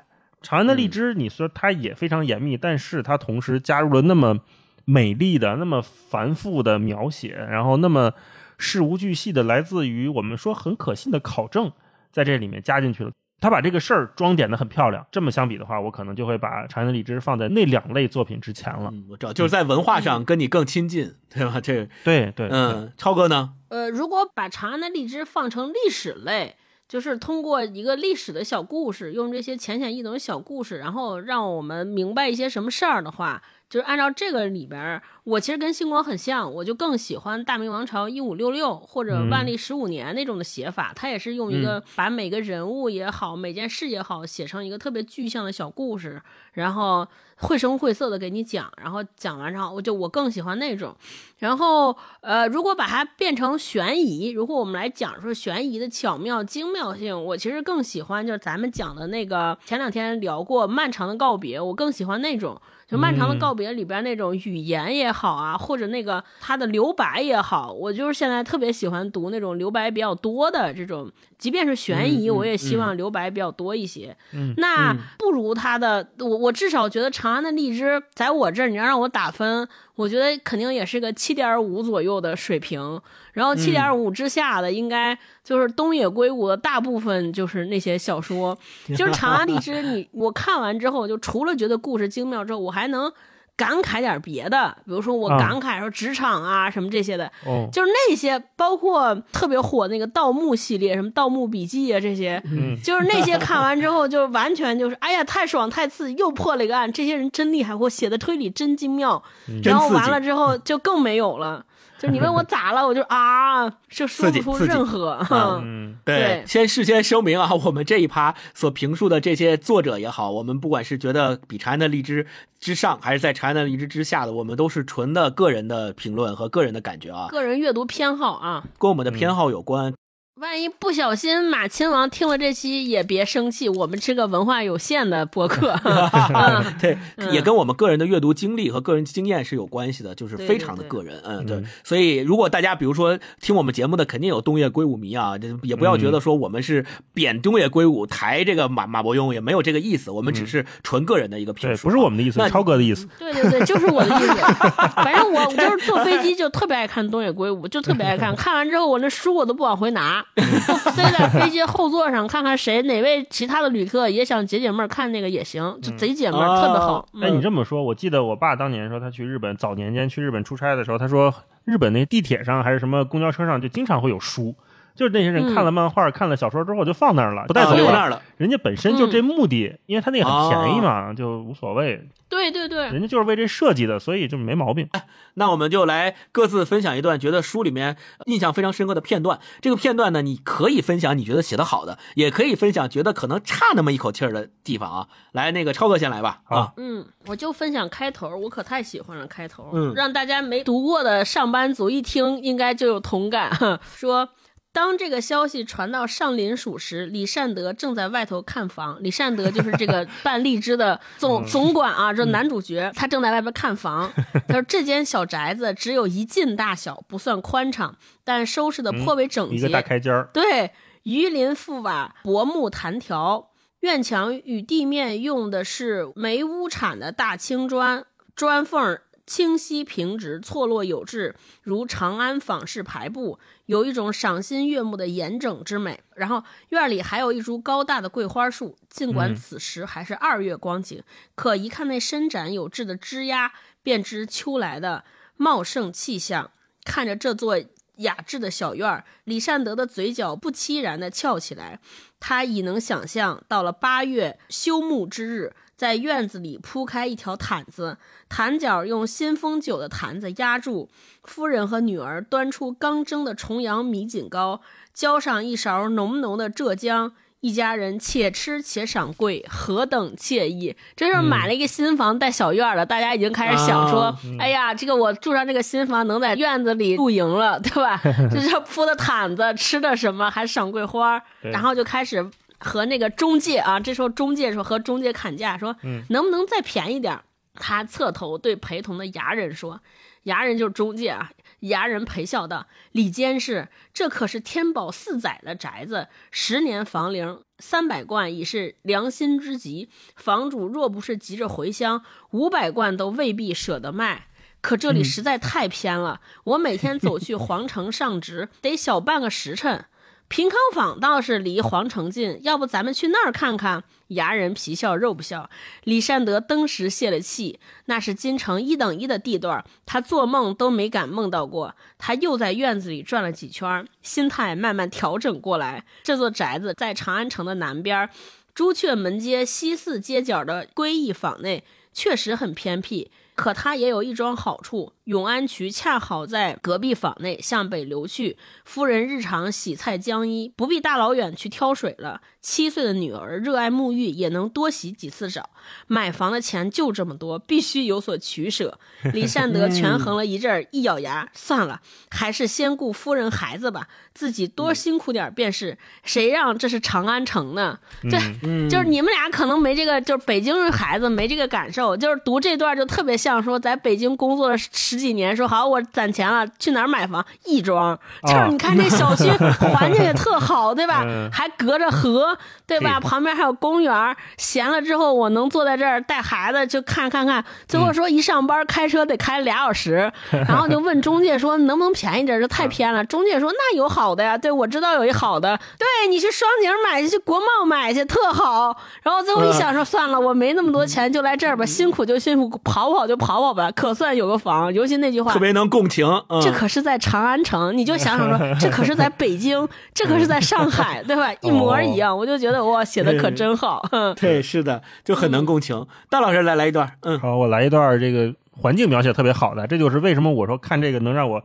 [0.42, 4.40] 长安的荔枝，你说它也非常严密，但是它同时加入了那么
[4.84, 8.12] 美丽的、那么繁复的描写，然后那么
[8.58, 11.72] 事无巨细的来自于我们说很可信的考证，
[12.10, 13.10] 在这里面加进去了。
[13.40, 15.04] 他把这个事儿装点的很漂亮。
[15.10, 18.88] 这么相比的话，我可能就会把长安的荔枝放在那两类作品之前了。
[18.92, 21.60] 嗯，我知道，就是在文化上跟你更亲近，对吧？
[21.60, 23.54] 这，对对，嗯，超哥呢？
[23.66, 26.54] 呃，如果把长安的荔枝放成历史类，
[26.92, 46.20] 就是通过一个历史的小故事，用这些浅显易懂的小故事，然后让我们明白一些什么事儿的话，就是按照这个里边儿，我其实跟星光很像，我就更喜欢大明王朝一五六六或者万历十五年那种的写法，它也是用一个把每个人物也好，每件事也好，写成一个特别具象的小故事，
[46.52, 47.08] 然后
[47.42, 50.96] 绘声绘色的给你讲，然后讲完之后，我就我更喜欢那种。
[51.38, 62.60] 然后呃，如果把它变成悬疑，如果我们来讲说悬疑的巧妙精妙性，我其实更喜欢就是咱们讲的那个前两天聊过《漫长的告别》，我更喜欢那种。
[62.92, 74.14] 就《漫长的告别》里边那种语言也好啊，或者那个他的留白也好，我就是现在特别喜欢读那种留白比较多的这种，即便是悬疑，我也希望留白比较多一些。
[74.58, 83.00] 那不如他的，我我至少觉得《长安的荔枝》在我这儿，你要让我打分，我觉得肯定也是个七点五左右的水平。
[83.32, 88.56] 然后七点五之下的，应该就是东野圭吾的大部分就是那些小说，
[88.96, 93.10] 就是《长安荔枝》你，我看完之后，就除了觉得故事精妙之后，我还能
[93.56, 109.22] 感慨点别的，比如说我啊感慨说职场啊什么这些的，哦，就是那些包括特别火那个盗墓系列，什么《盗墓笔记》啊这些，嗯就是那些看完之后，就完全就是哎呀太爽太刺激，又破了一个案，这些人真厉害，我写的推理真精妙，
[109.62, 111.64] 然后完了之后就更没有了。
[112.02, 115.10] 就是你问我咋了，我就啊，就说不出任何。
[115.10, 122.26] 啊嗯对先事先声明啊，我们这一趴所评述的这些作者也好，我们不管是觉得比长安的荔枝
[122.58, 129.94] 之上，还是在长安的荔枝之下的，我们都是纯的个人的评论和个人的感觉啊，个人阅读偏好啊，跟我们的偏好有关。
[130.40, 135.78] 万一不小心马亲王听了这期也别生气，我们是个文化有限的播客。
[135.84, 141.66] 嗯对，嗯也跟我们个人的阅读经历和个人经验是有关系的，就是非常的对个人，嗯，对嗯。
[141.84, 151.90] 所以，如果大家比如说听我们节目的，肯定有东野圭吾迷啊，这也不要觉得说我们是贬东野圭吾、抬这个马马伯庸，也没有这个意思，我们只是纯个人的一个评对，述啊。
[151.90, 153.06] 不是我们的意思，超哥的意思。
[153.18, 154.34] 对对对，就是我的意思。
[154.96, 158.34] 反正我我就是坐飞机就特别爱看东野圭吾，就特别爱看。
[158.34, 167.08] 看完之后，我那书我都不往回拿，就塞在飞机后座上，看看谁哪位其他的旅客也想解解闷儿，看那个也行，就贼解闷儿，哦特别好。
[167.20, 171.32] 哎，你嗯这么说，我记得我爸当年说他去日本，早年间去日本出差的时候，他说
[171.64, 174.54] 日本那地铁上还是什么公交车上，就经常会有书。
[174.94, 178.22] 就是那些人看了漫画、看了小说之后就放那儿了，不带啊走那儿了。
[178.36, 182.08] 人家本身就这目的，因为他那个很便宜哦嘛，就无所谓。
[182.28, 184.88] 对对对，人家就是为这设计的，所以就没毛病。
[185.34, 189.38] 那我们就来各自分享一段觉得书里面印象非常深刻的片段。
[189.60, 195.08] 这个片段呢，你可以分享你觉得写的好的，也可以分享觉得可能差那么一口气儿的地方啊。
[195.32, 196.40] 来，那个超哥先来吧。
[196.44, 203.50] 啊，嗯，我就分享开头，我可太喜欢了开头，嗯让大家没读过的上班族一听应该就有同感。
[203.84, 204.28] 说，
[204.72, 208.96] 当这个消息传到上林署时，李善德正在外头看房。
[209.02, 214.10] 李善德就是这个 办荔枝的总总管啊，这男主角，他正在外边看房。
[214.48, 217.94] 他说这间小宅子只有一进大小，不算宽敞，
[218.24, 219.56] 但收拾的颇为整洁。
[219.56, 220.70] 一个大开间儿，对，
[221.02, 223.50] 鱼鳞覆瓦，薄木弹条，
[223.80, 228.04] 院墙与地面用的是煤屋产的大青砖，
[228.34, 229.02] 砖缝儿
[229.32, 236.02] 清晰平直，错落有致，如长安坊式排布，有一种赏心悦目的严整之美。
[236.16, 241.02] 然后院里还有一株高大的桂花树，尽管嗯此时还是二月光景，
[241.34, 245.04] 可一看那伸展有致的枝丫，便知秋来的
[245.38, 246.50] 茂盛气象。
[246.84, 247.58] 看着这座
[247.96, 251.80] 雅致的小院儿，李善德的嘴角不期然地翘起来。
[252.20, 260.88] 他已能想象，到了八月休沐之日，在院子里铺开一条毯子，毯角用新丰酒的坛子压住。
[261.24, 264.60] 夫人和女儿端出刚蒸的重阳米锦糕，
[264.94, 267.14] 浇上一勺浓浓的浙江。
[267.40, 270.76] 一家人且吃且赏桂，何等惬意！
[270.94, 274.02] 这是买了一个新房带小院儿的，大家已经开始想说
[274.38, 278.00] ：“啊哎呀，这个我住上这个新房，能在院子里露营了，对吧？
[278.30, 282.24] 这是铺的毯子，吃的什么，还赏桂花儿， 然后就开始
[282.62, 287.24] 和那个中介啊，这时候中介说和中介砍价，说嗯能不能再便宜点儿？
[287.54, 289.82] 他侧头对陪同的牙人说
[290.24, 299.90] ：“牙人就是中介啊。”牙人陪笑道：“李监事，这可是天宝四载的宅子，十年房龄，三百贯已是良心之极。
[300.16, 304.28] 房主若不是急着回乡，五百贯都未必舍得卖。
[304.62, 309.84] 可这里实在太偏了，我每天走去皇城上职，得小半个时辰。
[310.32, 313.84] 平康坊倒是离皇城近，要不咱们去那儿看看？
[314.08, 315.50] 牙人皮笑肉不笑。
[315.84, 321.74] 李善德登时泄了气，那是京城一等一的地段，他做梦都没敢梦到过。
[321.98, 325.84] 他又在院子里转了几圈，心态慢慢调整过来。
[326.02, 328.08] 这座宅子在长安城的南边，
[328.54, 331.62] 朱雀门街西四街角的归义坊内，
[331.92, 333.10] 确实很偏僻。
[333.42, 338.38] 可他也有一桩好处，永安渠恰好在隔壁坊内，向北流去。
[338.64, 342.20] 夫人日常洗菜浆衣，不必大老远去挑水了。
[342.42, 345.48] 七岁的女儿热爱沐浴，也能多洗几次澡。
[345.86, 348.78] 买房的钱就这么多，必须有所取舍。
[349.12, 351.80] 李善德 权衡了一阵儿，一咬牙，算了，
[352.10, 355.78] 还是先顾夫人孩子吧，自己多辛苦点儿便是。
[356.02, 357.78] 谁让这是长安城呢？
[358.10, 367.24] 这、嗯就是你们俩可能没这个，就是北京孩子没这个感受，就是读这段就特别像说在北京工作了十几年，说好我攒钱了，去哪儿买房？
[367.44, 369.30] 亦庄，就是你看这小区
[369.72, 371.04] 环境也特好，对吧？
[371.06, 372.31] 嗯还隔着河，
[372.66, 372.98] 对吧？
[373.00, 377.44] 旁边还有公园儿，闲了之后我能坐在这儿带孩子就看看看。
[377.66, 380.10] 最后说一上班开车得开俩小时，
[380.48, 382.40] 然后就问中介说能不能便宜点？
[382.40, 383.04] 这太偏了。
[383.04, 388.76] 中介说那有好的呀，对我知道有一好的，对你去双井买去，去国贸买去，特好。
[389.02, 394.72] 然后最后一想说算了，我没那么多钱，就来这儿吧，辛苦就辛苦，跑跑就跑跑吧，可算有个房。
[394.72, 396.06] 尤其那句话特，别能共情。
[396.28, 401.30] 嗯、这可是在长安城，你就想想说，这可是在北京，这可是在上海， 对吧？
[401.40, 403.80] 一模一样，我就觉得哇，写的可真好。
[403.90, 405.84] 哼 对，是的，就很能共情。
[406.08, 411.42] 大老师来来一段，嗯，好，我来一段这个环境描写特别好的，这就是为什么我说看这个能让我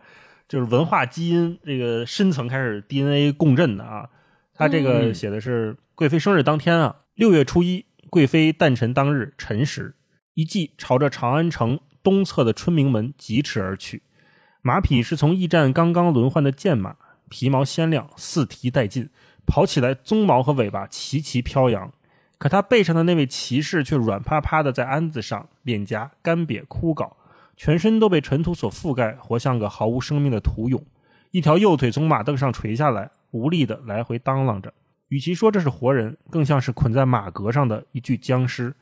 [0.47, 4.07] 就是文化基因这个深层开始 DNA 共振的啊。
[4.53, 9.95] 他这个嗯写的是贵妃生日当天啊，六月初一，贵妃诞辰当日辰时，
[10.35, 14.03] 一骑朝着长安城东侧的春明门疾驰而去，
[14.61, 16.97] 马匹是从驿站刚刚轮换的健马，
[17.29, 19.09] 皮毛鲜亮，四蹄带劲，
[19.47, 21.91] 跑起来鬃毛和尾巴齐齐飘扬。
[22.37, 27.13] 可他背上的那位骑士却软趴趴的在鞍子上，脸颊干瘪枯槁，
[27.55, 30.83] 全身都被尘土所覆盖，活像个毫无生命的土俑。
[31.31, 34.71] 一条右腿从马凳上垂下来，无力的来回当啷着。
[35.07, 38.75] 与其说这是活人，更像是捆在马革上的一具僵尸。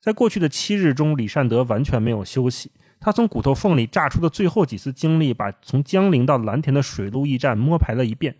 [0.00, 2.70] 在过去的七日中，李善德完全没有休息。
[3.00, 8.36] 他从骨头缝里榨出的最后几丝精力，把从江陵到蓝田的水陆驿站摸排了一遍。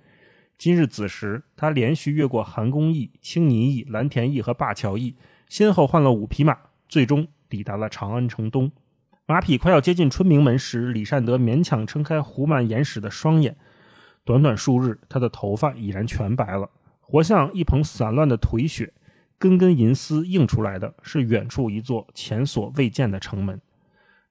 [0.58, 5.14] 今日子时，他连续越过韩公驿、青泥驿、蓝田驿和灞桥驿，
[5.48, 6.56] 先后换了五匹马，
[6.88, 8.72] 最终抵达了长安城东。
[9.26, 13.56] 马匹快要接近春明门时，李善德勉强撑开糊满眼屎的双眼。
[14.24, 16.70] 短短数日，他的头发已然全白了，
[17.00, 18.92] 活像一捧散乱的颓雪。
[19.38, 23.60] 根根银丝映出来的是远处一座前所未见的城门。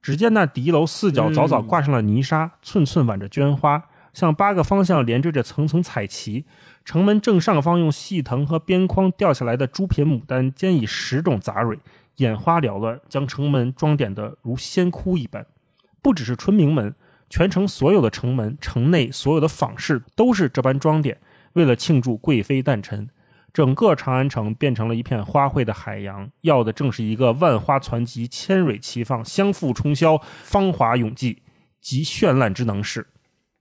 [0.02, 6.46] 只见那敌楼四角早早挂上了泥沙，寸寸挽着绢花，向八个方向连缀着层层彩旗。
[6.86, 11.78] 城门正上方用细藤和边框吊下来的猪品牡丹，兼以十种杂蕊，
[12.16, 15.44] 眼花缭乱，将城门装点得如仙窟一般。
[16.00, 16.94] 不只是春明门，
[17.28, 21.18] 全城所有的城门、城内所有的坊市都是这般装点，
[21.52, 23.10] 为了庆祝贵妃诞辰。
[23.52, 31.42] 整个长安城变成了一片花卉的海洋，要的正是一个万花攒集、千蕊齐放、相互冲霄、芳华永继
[31.82, 33.08] 及绚烂之能事。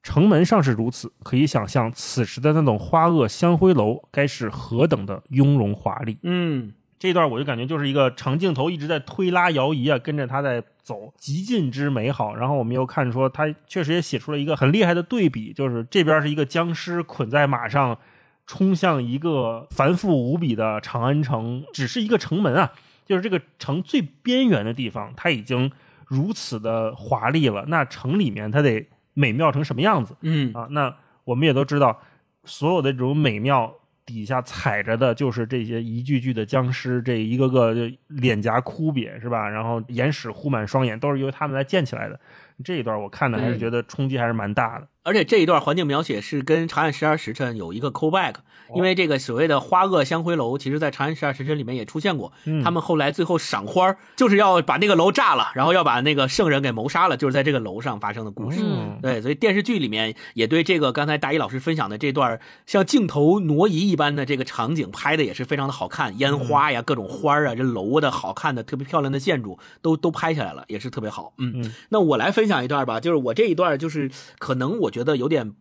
[0.05, 6.15] 城门上是如此，可以想象此时的那种花萼香灰楼该是何等的雍容华丽。
[6.21, 12.35] 嗯，这段我就感觉就是一个长镜头一直在推拉摇移啊，跟着他在走，极尽之美好。
[12.35, 17.97] 然后我们又看说他确实也写出了一个很厉害的对比，就是这边是一个僵尸捆在马上，
[18.45, 22.71] 冲向一个繁复无比的长安城，只是一个城门啊，
[23.07, 25.71] 就是这个城最边缘的地方，它已经
[26.05, 27.65] 如此的华丽了。
[27.69, 30.15] 那城里面它得美妙成什么样子？
[30.21, 31.99] 嗯，啊，那我们也都知道，
[32.43, 33.73] 所有的这种美妙
[34.05, 39.49] 底下踩着的就是这些一具具的僵尸，这一个个就脸颊枯瘪是吧？
[39.49, 42.19] 然后眼屎糊满双眼，都是由他们来建起来的。
[42.63, 44.87] 这一段我看的还是嗯觉得冲击还是蛮大的。
[45.03, 48.35] 而且这一段环境描写是跟《长安十二时辰》有一个 callback，
[48.73, 52.31] 因为这个所谓的花萼香灰楼，其实在《长安十二时辰》里面也出现过。
[52.45, 58.61] 嗯他们后来最后赏花，就是要把那个楼炸了，然后要把那个圣人给谋杀了，就是在这个楼上发生的故事。
[58.63, 71.33] 嗯对，所以电视剧里面也对这个刚才大一老师分享的这段像镜头挪移一般的这个场景拍的也是非常的好看，烟花呀、各种花儿啊、这楼的好看的、特别漂亮的建筑都都拍下来了，也是特别好。
[71.37, 74.09] 嗯，嗯那我来分享一段吧，就是我这一段就是
[74.39, 75.53] 可能我觉得有点。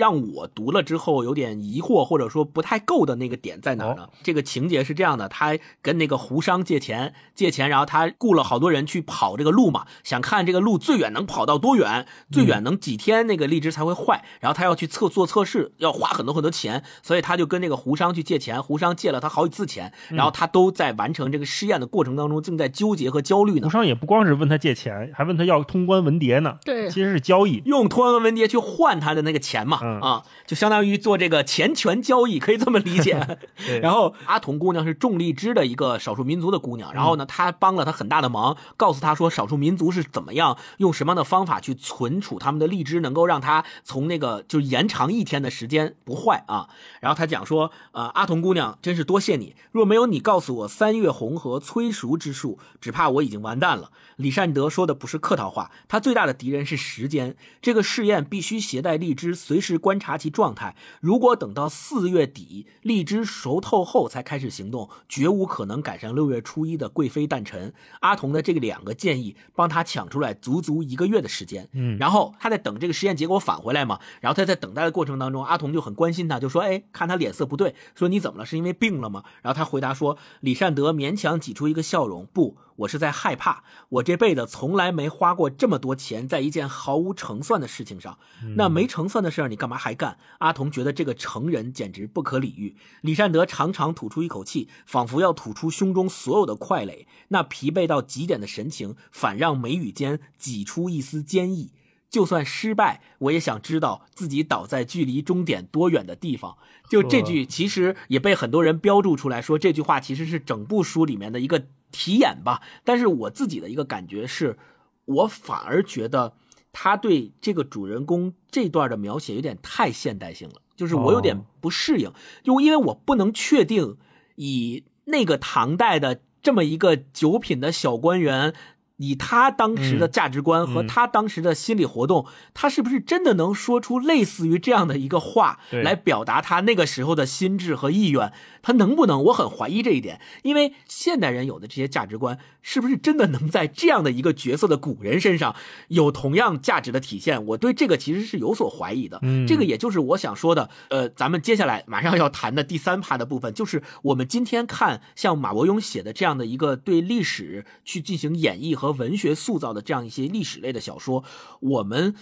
[0.00, 4.08] 让我读了之后有点疑惑，或者说不太够的那个点在哪儿呢？
[4.22, 23.70] 这个情节是这样的：他跟那个胡商借钱，借钱，然后他雇了好多人去跑这个路嘛，想看这个路最远能跑到多远，最远能几天那个荔枝才会坏，然后他要去测做测试，要花很多很多钱，所以他就跟那个胡商去借钱，胡商借了他好几次钱，然后他都在完成这个试验的过程当中，正在纠结和焦虑呢胡。
[23.70, 26.56] 商也不光是问他借钱，还问他要通关文牒呢。
[26.64, 27.62] 对其实是交易。
[27.66, 33.38] 用通关文牒去换他的那个钱嘛，嗯啊，就相当于做这个钱权交易，可以这么理解。
[33.82, 46.68] 然后阿童姑娘是种荔枝的一个少数民族的姑娘，然后呢，她帮了她很大的忙，告诉她说少数民族是怎么样用什么样的方法去存储他们的荔枝，能够让它从那个就延长一天的时间不坏啊。
[47.00, 53.90] 然后她讲说，呃，阿童姑娘真是多谢你，若没有你告诉我三月红和催熟之术，只怕我已经完蛋了。
[54.16, 57.36] 李善德说的不是客套话，他最大的敌人是时间。
[57.62, 60.74] 这个试验必须携带荔枝，随时观察其状态。
[61.00, 67.72] 如果等到四月底荔枝熟透后才开始行动，绝无可能赶上六月初一的贵妃诞辰。
[68.00, 71.68] 阿童的这个两个建议帮他抢出来足足一个月的时间。
[71.72, 78.46] 嗯然后他在等这个实验结果返回来嘛，然后他在等待的过程当中，阿童就很关心他，就说：“哎，看他脸色不对，说你怎么了？
[78.46, 83.64] 是因为病了吗？”然后他回答说：“李善德勉强挤出一个笑容，不，我是在害怕。
[83.88, 88.18] 我这辈子从来没花过这么多钱在一件毫无成算的事情上。
[88.56, 92.76] 那没成算的事儿，你干嘛还干？”阿童觉得这个成人简直不可理喻。
[93.02, 101.72] 李善德长长吐出一口气，仿佛要吐出胸中所有的快垒，那疲惫到极点的神情，反让眉宇间挤出一丝坚毅。
[102.10, 106.58] 就算失败，我也想知道自己倒在距离终点多远的地方。
[106.88, 112.62] 就这句，其实也被很多人标注出来说，这句话其实是整部书里面的一个题眼吧。
[112.82, 114.58] 但是我自己的一个感觉是，
[115.04, 116.34] 我反而觉得
[116.72, 122.12] 他对这个主人公这段的描写有点太现代性了，就是我有点哦不适应，
[122.42, 123.96] 就因为我不能确定
[124.34, 128.52] 以那个唐代的这么一个九品的小官员。
[129.00, 138.30] 以他当时的价值观和嗯他当时的心理活动，他是不是真的能说出类似于这样的一个话来表达他那个时候的心智和意愿？
[138.62, 139.24] 他能不能？
[139.24, 145.56] 我很怀疑这一点，因为现代人有的这些价值观，是不是真的能在这样的一个角色的古人身上
[145.88, 147.42] 有同样价值的体现？
[147.46, 149.18] 我对这个其实是有所怀疑的。
[149.22, 150.68] 嗯这个也就是我想说的。
[150.90, 161.24] 呃，咱们接下来马上要谈的第三趴的部分，就是我们今天看像马伯庸写的这样的一个对历史去进行演绎和文学塑造的这样一些历史类的小说，
[161.60, 162.14] 我们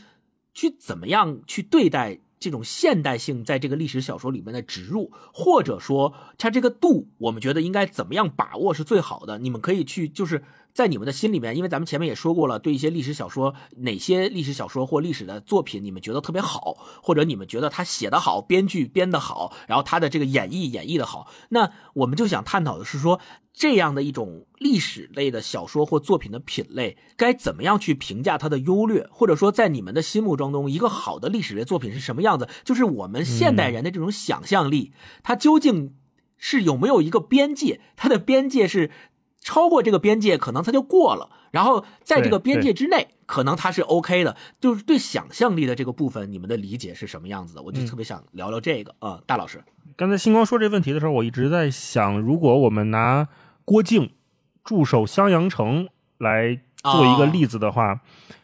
[0.55, 9.39] 去怎么样去对待这种现代性在这个历史小说里面的植入，或者说它这个度，我们觉得应该怎么样把握是最好的？
[9.39, 10.45] 你们可以去就是。
[10.75, 23.19] 在你们的心里面，因为咱们前面也说过了，对一些历史小说，哪些历史小说或历史的作品，你们觉得特别好，或者你们觉得他写得好，编剧编得好，然后他的这个演绎演绎的好，那我们就想探讨的是说，
[23.59, 32.49] 这样的一种历史类的小说或作品的品类，该怎么样去评价它的优劣，或者说在你们的心目当中，一个好的历史类作品是什么样子？
[32.63, 34.93] 就是我们现代人的这种想象力，
[35.25, 35.97] 它究竟
[36.37, 37.81] 是有没有一个边界？
[37.97, 38.93] 它的边界是
[39.41, 44.37] 超过这个边界，可能它就过了；然后在这个边界之内，可能它是 OK 的。
[44.61, 47.63] 就是对想象力的这个部分，你们的理解是什么样子的？
[47.63, 49.65] 我就特别想聊聊这个啊、大老师。
[49.97, 53.27] 刚才星光说这问题的时候，我一直在想，如果我们拿
[53.69, 54.11] 郭靖
[54.65, 58.01] 驻守襄阳城来做一个例子的话，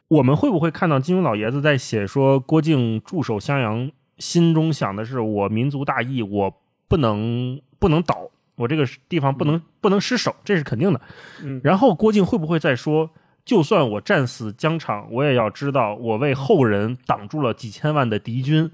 [0.08, 6.54] 我们会不会看到金庸老爷子在写说郭靖驻守襄阳，心中想的是我民族大义，我
[6.88, 11.00] 不能不能倒，我这个地方不能不能失守，这是肯定的。
[11.42, 13.08] 嗯然后郭靖会不会再说？
[13.46, 18.70] 就算我战死疆场，我也要知道我为后人挡住了几千万的敌军，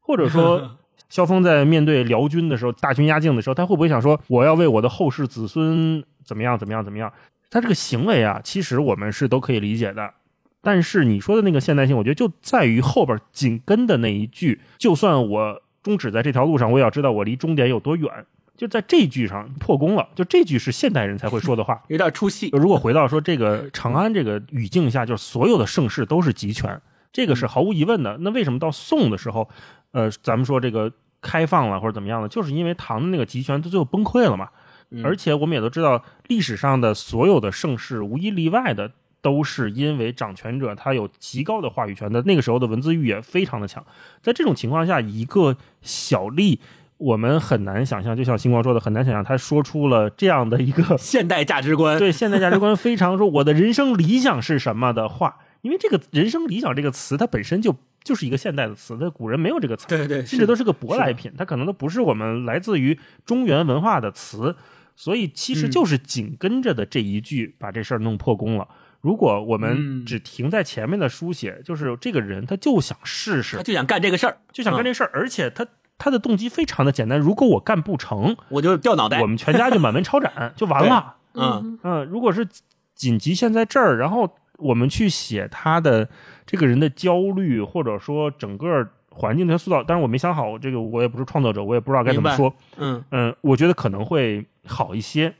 [0.00, 0.77] 或者说
[1.08, 7.12] 萧峰在面对辽军的时候，大军压境的时候，他会不会想说，我要为我的后世子孙怎么样怎么样怎么样？
[7.50, 10.12] 他这个行为啊，其实我们是都可以理解的。
[10.60, 18.10] 但是你说的那个现代性，我觉得就在于后边紧跟的那一句，就算我终止在这条路上，我也要知道我离终点有多远。
[18.56, 21.80] 就在这句上破功了，就这句是现代人才会说的话。
[21.86, 22.50] 有点出戏。
[22.52, 26.82] 如果回到说 这个长安这个语境下，就是所有的盛世都是集权，
[27.12, 28.18] 这个是毫无疑问的。
[28.20, 29.48] 那为什么到宋的时候，
[29.92, 34.48] 呃，咱们说这个开放了或者怎么样的，就是因为唐的那个集权它最后崩溃了嘛。
[34.90, 38.92] 嗯而且我们也都知道，历史上的所有的盛世无一例外的。
[39.20, 43.84] 都是因为掌权者他有极高的话语权的，那个时候的文字狱也非常的强。
[44.22, 46.60] 在这种情况下，一个小吏，
[46.98, 57.74] 我们很难想象，就像星光说的，很难想象他说出了这样的一个 现代价值观，对现代价值观非常说我的人生理想是什么的话，因为这个人生理想这个词，它本身就
[58.08, 64.56] 就是一个现代的词，那古人没有这个词，对对，甚至都是个舶来品，它可能都不是我们来自于中原文化的词，
[64.96, 68.66] 所以其实就是紧跟着的这一句把这事儿弄破功了。
[69.02, 75.66] 如果我们嗯只停在前面的书写，就是这个人他就想试试他，就想干这个事儿，就想干这事儿，而且他
[75.98, 79.26] 他的动机非常的简单，如果我干不成，我就掉脑袋我。
[79.26, 81.16] 们全家就满门抄斩 就完了。
[81.34, 82.48] 嗯嗯，如果是
[82.94, 86.08] 紧急现在这儿，然后我们去写他的
[86.48, 92.54] 这个人的焦虑，或者说整个环境的塑造，但是我没想好，这个我也不是创作者，我也不知道该怎么说。
[92.78, 95.34] 嗯嗯，我觉得可能会好一些，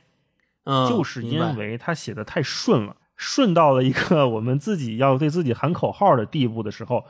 [0.65, 7.03] 嗯，就是因为他写的太顺了，顺到了一个我们自己要对自己喊口号的地步的时候，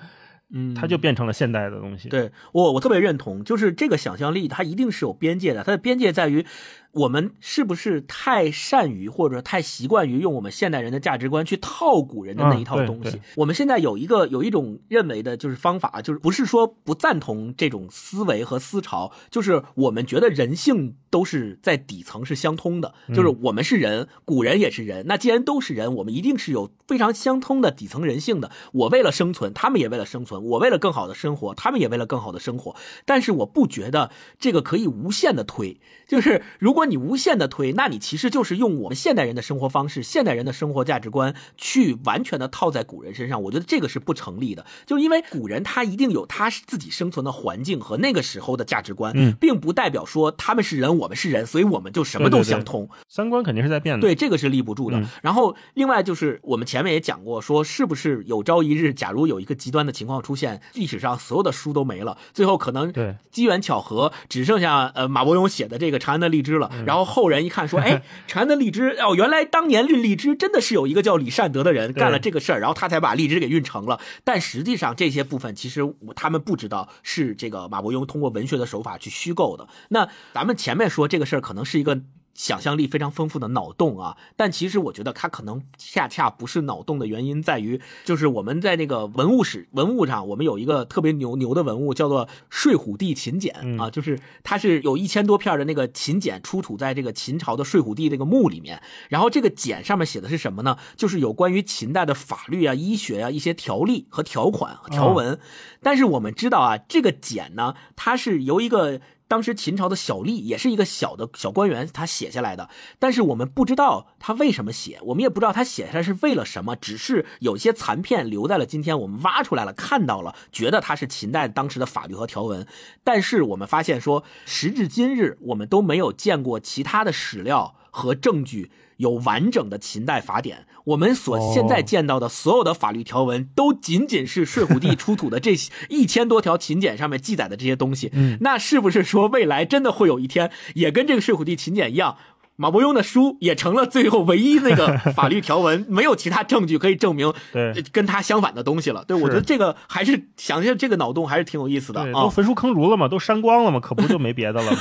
[0.53, 2.07] 嗯，它就变成了现代的东西。
[2.07, 5.63] 对我，我特别认同，就是这个想象力，它一定是有边界的。
[5.63, 6.45] 它的边界在于，
[6.91, 13.11] 我们是不是太善于或者太习惯于用我们现代人的价值观去套古人的那一套东西。
[13.11, 25.05] 对我们现在有一个有一种认为的就是方法，就是不是说不赞同这种思维和思潮，就是我们觉得人性都是在底层是相通的，就是我们是人，古人也是人。
[25.05, 28.51] 那既然都是人，我们一定是有非常相通的底层人性的。
[28.73, 32.75] 我为了生存，他们也为了生存；我为了更好的生活，他们也为了更好的生活。
[33.05, 43.41] 但是我不觉得这个可以无限的推，就是如果你无限的推，那你其实就是用我们现代人的生活方式、现代人的生活价值观去完全的套在古人身上。
[43.43, 52.89] 我觉得这个是不成立的，就是因为古人他一定有他自己生存的环境和那个时候的价值观，嗯并不代表说他们是人，我们是人，所以我们就什么对对对都相通。
[53.07, 54.01] 三观肯定是在变的。
[54.01, 54.97] 对，这个是立不住的。
[54.97, 66.68] 嗯然后另外就是我们前面也讲过，说是不是有朝一日，假如有一个极端的情况出现，历史上所有的书都没了，最后可能对机缘巧合只剩下呃马伯庸写的这个《长安的荔枝》了。
[66.71, 67.97] 嗯然后后人一看说，哎，
[68.31, 73.99] 《长安的荔枝》哦，原来当年运荔枝真的是有一个叫李善德的人干了这个事儿，然后他才把荔枝给运成了。
[74.23, 75.81] 但实际上这些部分其实
[76.15, 79.67] 他们不知道是这个马伯庸通过文学的手法去虚构的。
[79.89, 82.01] 那咱们前面说这个事儿可能是一个。
[82.33, 100.77] 想象力非常丰富的脑洞啊，但其实我觉得它可能恰恰不是脑洞的原因在于，就是我们在那个文物史文物上，我们有一个特别牛牛的文物叫做睡虎地秦简嗯啊，就是它是有一千多片的那个秦简出土在这个秦朝的睡虎地那个墓里面，然后这个简上面写的是什么呢？
[100.95, 105.39] 就是有关于秦代的法律啊、医学啊一些条例和条款和条文，
[105.81, 109.01] 但是我们知道啊，这个简呢，它是由一个。
[109.29, 122.65] 当时秦朝的小吏也是一个小的小官员，他写下来的，但是我们不知道他为什么写，我们也不知道他写下来是为了什么，只是有些残片留在了今天，我们挖出来了，看到了，觉得它是秦代当时的法律和条文，
[123.03, 130.65] 但是我们发现说，时至今日，我们都没有见过其他的史料和证据有完整的秦代法典。
[130.85, 135.55] 我们所现在见到的所有的法律条文，都仅仅是睡虎地出土的这
[135.89, 138.09] 一千多条秦简上面记载的这些东西。
[138.13, 142.17] 嗯那是不是说未来真的会有一天，也跟这个睡虎地秦简一样？
[142.59, 149.05] 马伯庸的书也成了最后唯一那个 法律条文，没有其他证据可以证明对跟他相反的东西了。
[149.07, 152.29] 对，我觉得这个还是想想这个脑洞还是挺有意思的，啊都。
[152.29, 154.77] 焚书坑儒了嘛，都删光了嘛，可不就没别的了吗？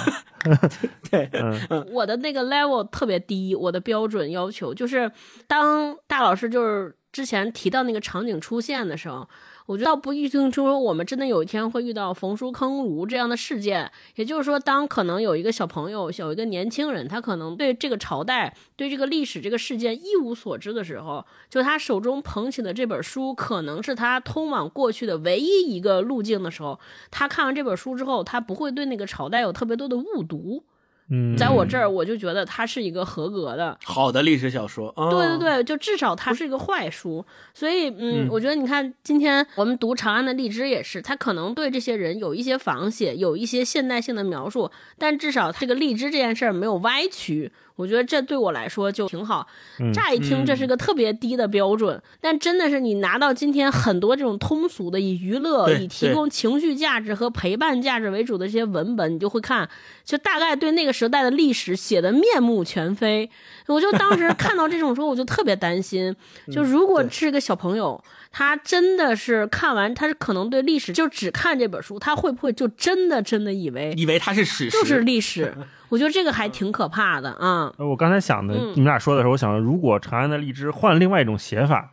[1.09, 1.31] 对，
[1.71, 5.11] 嗯，我的那个 level 特别低，我的标准要求就是，
[5.47, 9.27] 当大老师就是之前提到那个场景出现的时候，
[9.67, 13.91] 我觉得不一定说我们真的有一天会遇到焚书坑儒这样的事件。
[14.17, 26.79] 也就是说，当可能有一个小朋友、有一个年轻人，他可能对这个朝代、对这个历史、这个事件一无所知的时候，就他手中捧起的这本书，可能是他通往过去的唯一一个路径的时候，
[27.11, 30.63] 他看完这本书之后，他不会对那个朝代有特别多的误读。
[31.11, 33.77] 嗯，在我这儿，我就觉得它是一个合格的。
[33.85, 34.93] 好的历史小说。
[34.97, 37.25] 哦、对对对，就至少它是一个坏书。
[37.55, 47.53] 所以，嗯，嗯我觉得你看，今天我们读《长安的荔枝》也是，它可能对这些人有一些仿写，有一些现代性的描述，但至少这个荔枝这件事儿没有歪曲。
[47.79, 49.47] 我觉得这对我来说就挺好。
[49.79, 59.69] 嗯乍一听这是个特别低的标准，但真的是你拿到今天很多这种通俗的以娱乐、以提供情绪价值和陪伴价值为主的这些文本，你就会看，
[60.05, 63.31] 就大概对那个时代的历史写的面目全非。
[63.69, 66.15] 我就当时看到这种时候，我就特别担心，
[66.51, 75.55] 就如果是个小朋友，他真的是看完，他是可能对历史就只看这本书，他会不会就真的真的以为以为它是史实，就是历史？
[75.89, 77.73] 我觉得这个还挺可怕的啊。
[77.79, 81.91] 呃我刚才想的，嗯你们俩说的时候，我想，如果长安的荔枝换另外一种写法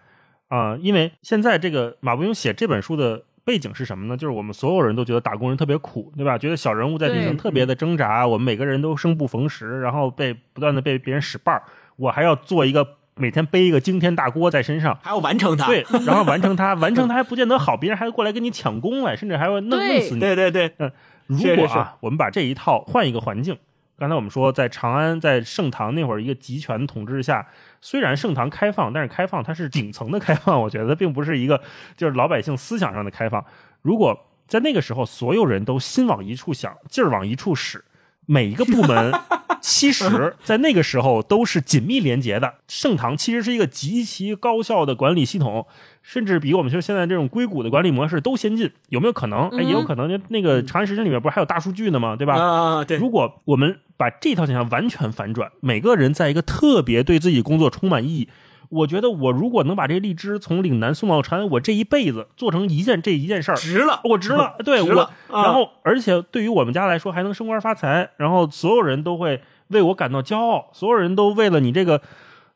[0.48, 4.16] 啊、因为现在这个马伯庸写这本书的背景是什么呢？
[4.16, 6.38] 就是我们所有人都觉得打工人特别苦，对吧？
[6.38, 11.64] 觉得小人物在底层特别的挣扎，我们每个人都生不逢时，然后被不断的被别人使绊儿，
[11.96, 14.98] 我还要做一个每天背一个惊天大锅在身上。
[15.02, 15.68] 还要完成它。
[15.68, 20.20] 对，然后完成它， 完成它还不见得好，别人还会过来跟你抢功来，甚至还会弄弄死你。
[20.20, 20.92] 对对对，嗯
[21.28, 23.58] 如果啊，我们把这一套换一个环境，
[23.98, 27.48] 刚才我们说在长安，在盛唐那会儿一个集权统治下，
[27.82, 31.62] 虽然盛唐开放，但是开放它是顶层的开放，我觉得并不是一个
[31.96, 33.44] 就是老百姓思想上的开放。
[33.82, 37.84] 如果在那个时候所有人都心往一处想，劲儿往一处使，
[38.26, 39.14] 每一个部门
[39.62, 42.56] 其实 在那个时候都是紧密连接的。
[42.68, 45.66] 盛唐其实是一个极其高效的管理系统，
[46.04, 49.50] 甚至比我们就现在这种硅谷的管理模式都先进，有没有可能？
[49.50, 50.22] 哎，也有可能。
[50.30, 52.16] 那个长安时辰里面不是还有大数据呢吗？
[52.16, 52.36] 对吧？
[52.36, 58.30] 啊，对，如果我们把这套现象完全反转，每个人在一个特别对自己工作充满意义，
[58.70, 64.56] 我觉得我如果能把这荔枝从岭南送到长安，我这一辈子做成一件这一件事儿，值了，我值了。
[64.64, 72.02] 对值了我，然后而且对于我们家来说还能升官发财，然后所有人都会为我感到骄傲，所有人都为了你这个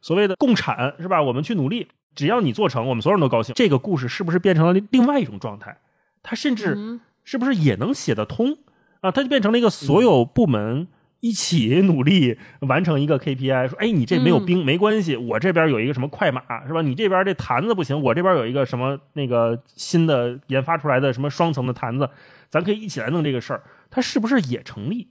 [0.02, 1.22] 所谓的共产是吧？
[1.22, 3.54] 我们去努力，只要你做成，我们所有人都高兴。
[3.56, 5.78] 这个故事是不是变成了另另外一种状态？
[6.24, 8.58] 它甚至嗯是不是也能写得通
[9.02, 9.12] 啊？
[9.12, 10.88] 它就变成了一个所有部门
[11.20, 16.82] 一起努力完成一个 KPI，说，哎，你这没有兵、没关系，我这边有一个什么快马是吧？
[16.82, 22.10] 你这边这坛子不行，我这边有一个什么那个新的研发出来的什么双层的坛子，
[22.50, 25.10] 咱可以一起来弄这个事儿，它是不是也成立？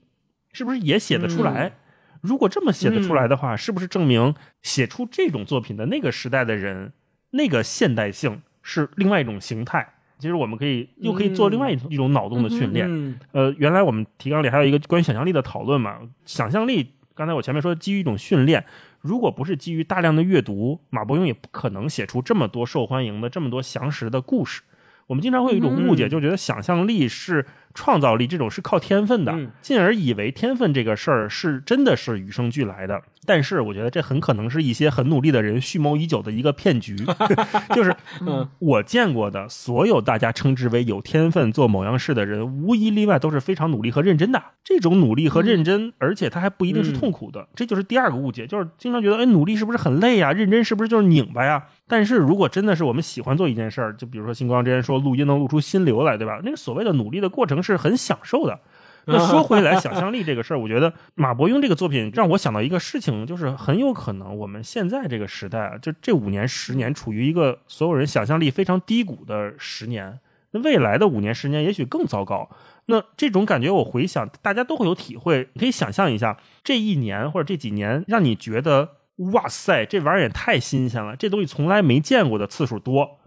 [0.51, 1.73] 是不是也写得出来？
[2.21, 6.91] 如果这么写得出来的话，是不是证明写出这种作品的那个时代的人，
[7.29, 9.93] 那个现代性是另外一种形态？
[10.19, 12.85] 其实我们可以又可以做另外一种一种脑洞的训练。
[12.87, 18.63] 嗯呃，原来我们提纲里还有一个关于想象力的讨论嘛，想象力，刚才我前面说基于一种训练，
[18.99, 24.61] 如果不是基于大量的阅读，马伯庸也不可能写出这么多受欢迎的、这么多详实的故事。
[25.07, 33.01] 我们经常会有一种误解，嗯就觉得想象力是创造力这种是靠天分的，嗯进而以为天分这个事儿是真的是与生俱来的。
[33.25, 36.95] 但是我觉得这很可能是一些很努力的人蓄谋已久的一个骗局，
[37.75, 44.41] 就是嗯我见过的所有大家称之为有天分做某样事的人，无一例外都是非常努力和认真的。
[44.63, 50.31] 这种努力和认真，而且他还不一定是痛苦的，这就是第二个误解，就是经常觉得，哎，努力是不是很累呀？
[50.31, 51.63] 认真是不是就是拧巴呀？
[51.87, 56.39] 但是如果真的是我们喜欢做一件事儿，就比如说星光之前说录音能录出心流来，对吧？
[56.43, 58.59] 那个所谓的努力的过程是很享受的。
[59.05, 70.19] 那说回来，想象力这个事儿，我觉得马伯庸这个作品让我想到一个事情，就是很有可能我们现在这个时代啊，就这五年、十年处于一个所有人想象力非常低谷的十年。
[70.51, 72.49] 那未来的五年、十年也许更糟糕。
[72.85, 75.47] 那这种感觉，我回想大家都会有体会。
[75.53, 78.89] 你可以想象一下，这一年或者这几年，让你觉得
[79.31, 83.18] 哇塞，这玩意儿也太新鲜了，这东西从来没见过的次数多，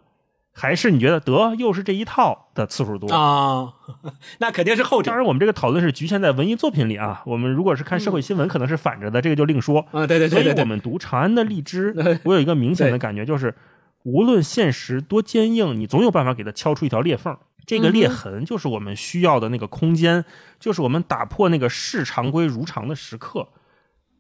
[0.55, 3.11] 还是你觉得得又是这一套的次数多？
[3.13, 3.73] 啊，
[4.39, 7.23] 那肯定是后者当然，我们这个讨论是局限在文艺作品里啊。
[7.27, 9.81] 我们如果是看社会新闻，可能是反着的，这个就另说。
[9.93, 13.55] 啊，对对所以我们读长安的荔枝， 我有一个明显的感觉，就是
[14.03, 17.37] 无论现实多坚硬，你总有办法给它敲出一条裂缝。
[17.65, 20.25] 这个裂痕就是我们需要的那个空间，
[20.59, 23.49] 就是我们打破那个视常规如常的时刻。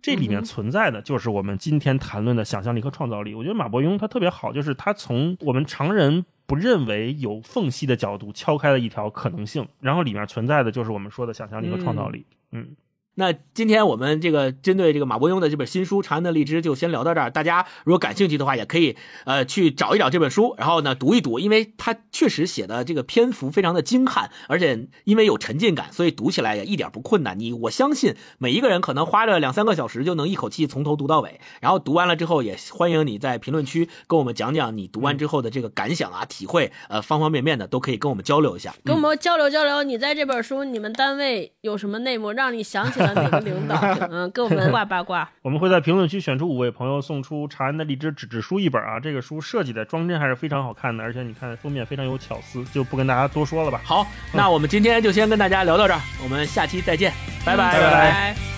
[0.03, 3.35] 这里面存在的就是我们今天谈论的想象力和创造力。
[3.35, 12.27] 我觉得马伯庸他特别好，就是他从我们常人不认为有缝隙的角度敲开了一条可能性，然后里面存在的就是我们说的想象力和创造力。
[12.51, 12.75] 嗯
[13.15, 17.31] 那今天我们这个针对这个马伯庸的这本新书《长安的荔枝》就先聊到这儿。
[17.31, 27.39] 大家如果感兴趣的话，也可以呃去找一找这本书，然后呢读一读，因为它确实写的这个篇幅非常的精悍，而且因为有沉浸感，所以读起来也一点不困难。
[27.39, 31.39] 你我相信每一个人可能花着两三个小时就能一口气从头读到尾。
[31.61, 38.75] 然后读完了之后，也欢迎你在评论区跟我们讲讲你读完之后的这个感想啊、体会，呃，方方面面的都可以跟我们交流一下。
[38.83, 43.77] 跟我们交流交流，你在这本书你们单位有什么内幕，让你想起了哪个领导？
[44.11, 45.29] 嗯，跟我们 挂八卦。
[45.43, 48.99] 我们会在评论区选出五位朋友，送出长安的荔枝纸质书一本啊。
[49.01, 53.81] 这个书设计的装帧还是非常好看的，而且你看封面非常有巧思，就不跟大家多说了吧。
[53.85, 57.13] 好，那我们今天就先跟大家聊到这儿，我们下期再见，
[57.45, 58.35] 拜拜嗯拜拜。
[58.35, 58.52] 传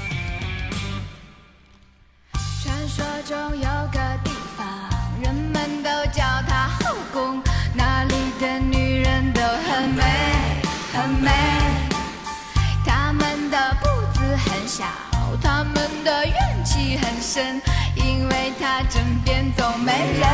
[17.04, 17.60] 很深，
[17.94, 20.26] 因为他枕边总没人，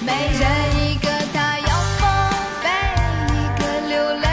[0.00, 0.42] 没人
[0.84, 2.06] 一个他要风
[2.60, 2.68] 飞，
[3.32, 4.28] 一个流泪。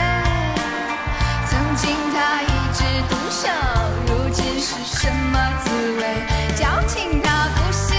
[1.48, 3.48] 曾经他一枝独秀，
[4.06, 6.02] 如今是什么滋味？
[6.54, 7.94] 矫情他不是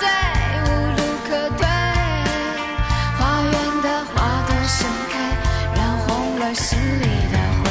[0.00, 0.08] 罪，
[0.64, 1.66] 无路可退。
[3.18, 3.52] 花园
[3.82, 5.14] 的花朵盛开，
[5.76, 7.70] 染红了心里的灰。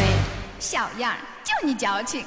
[0.59, 2.23] 小样儿，就你矫情。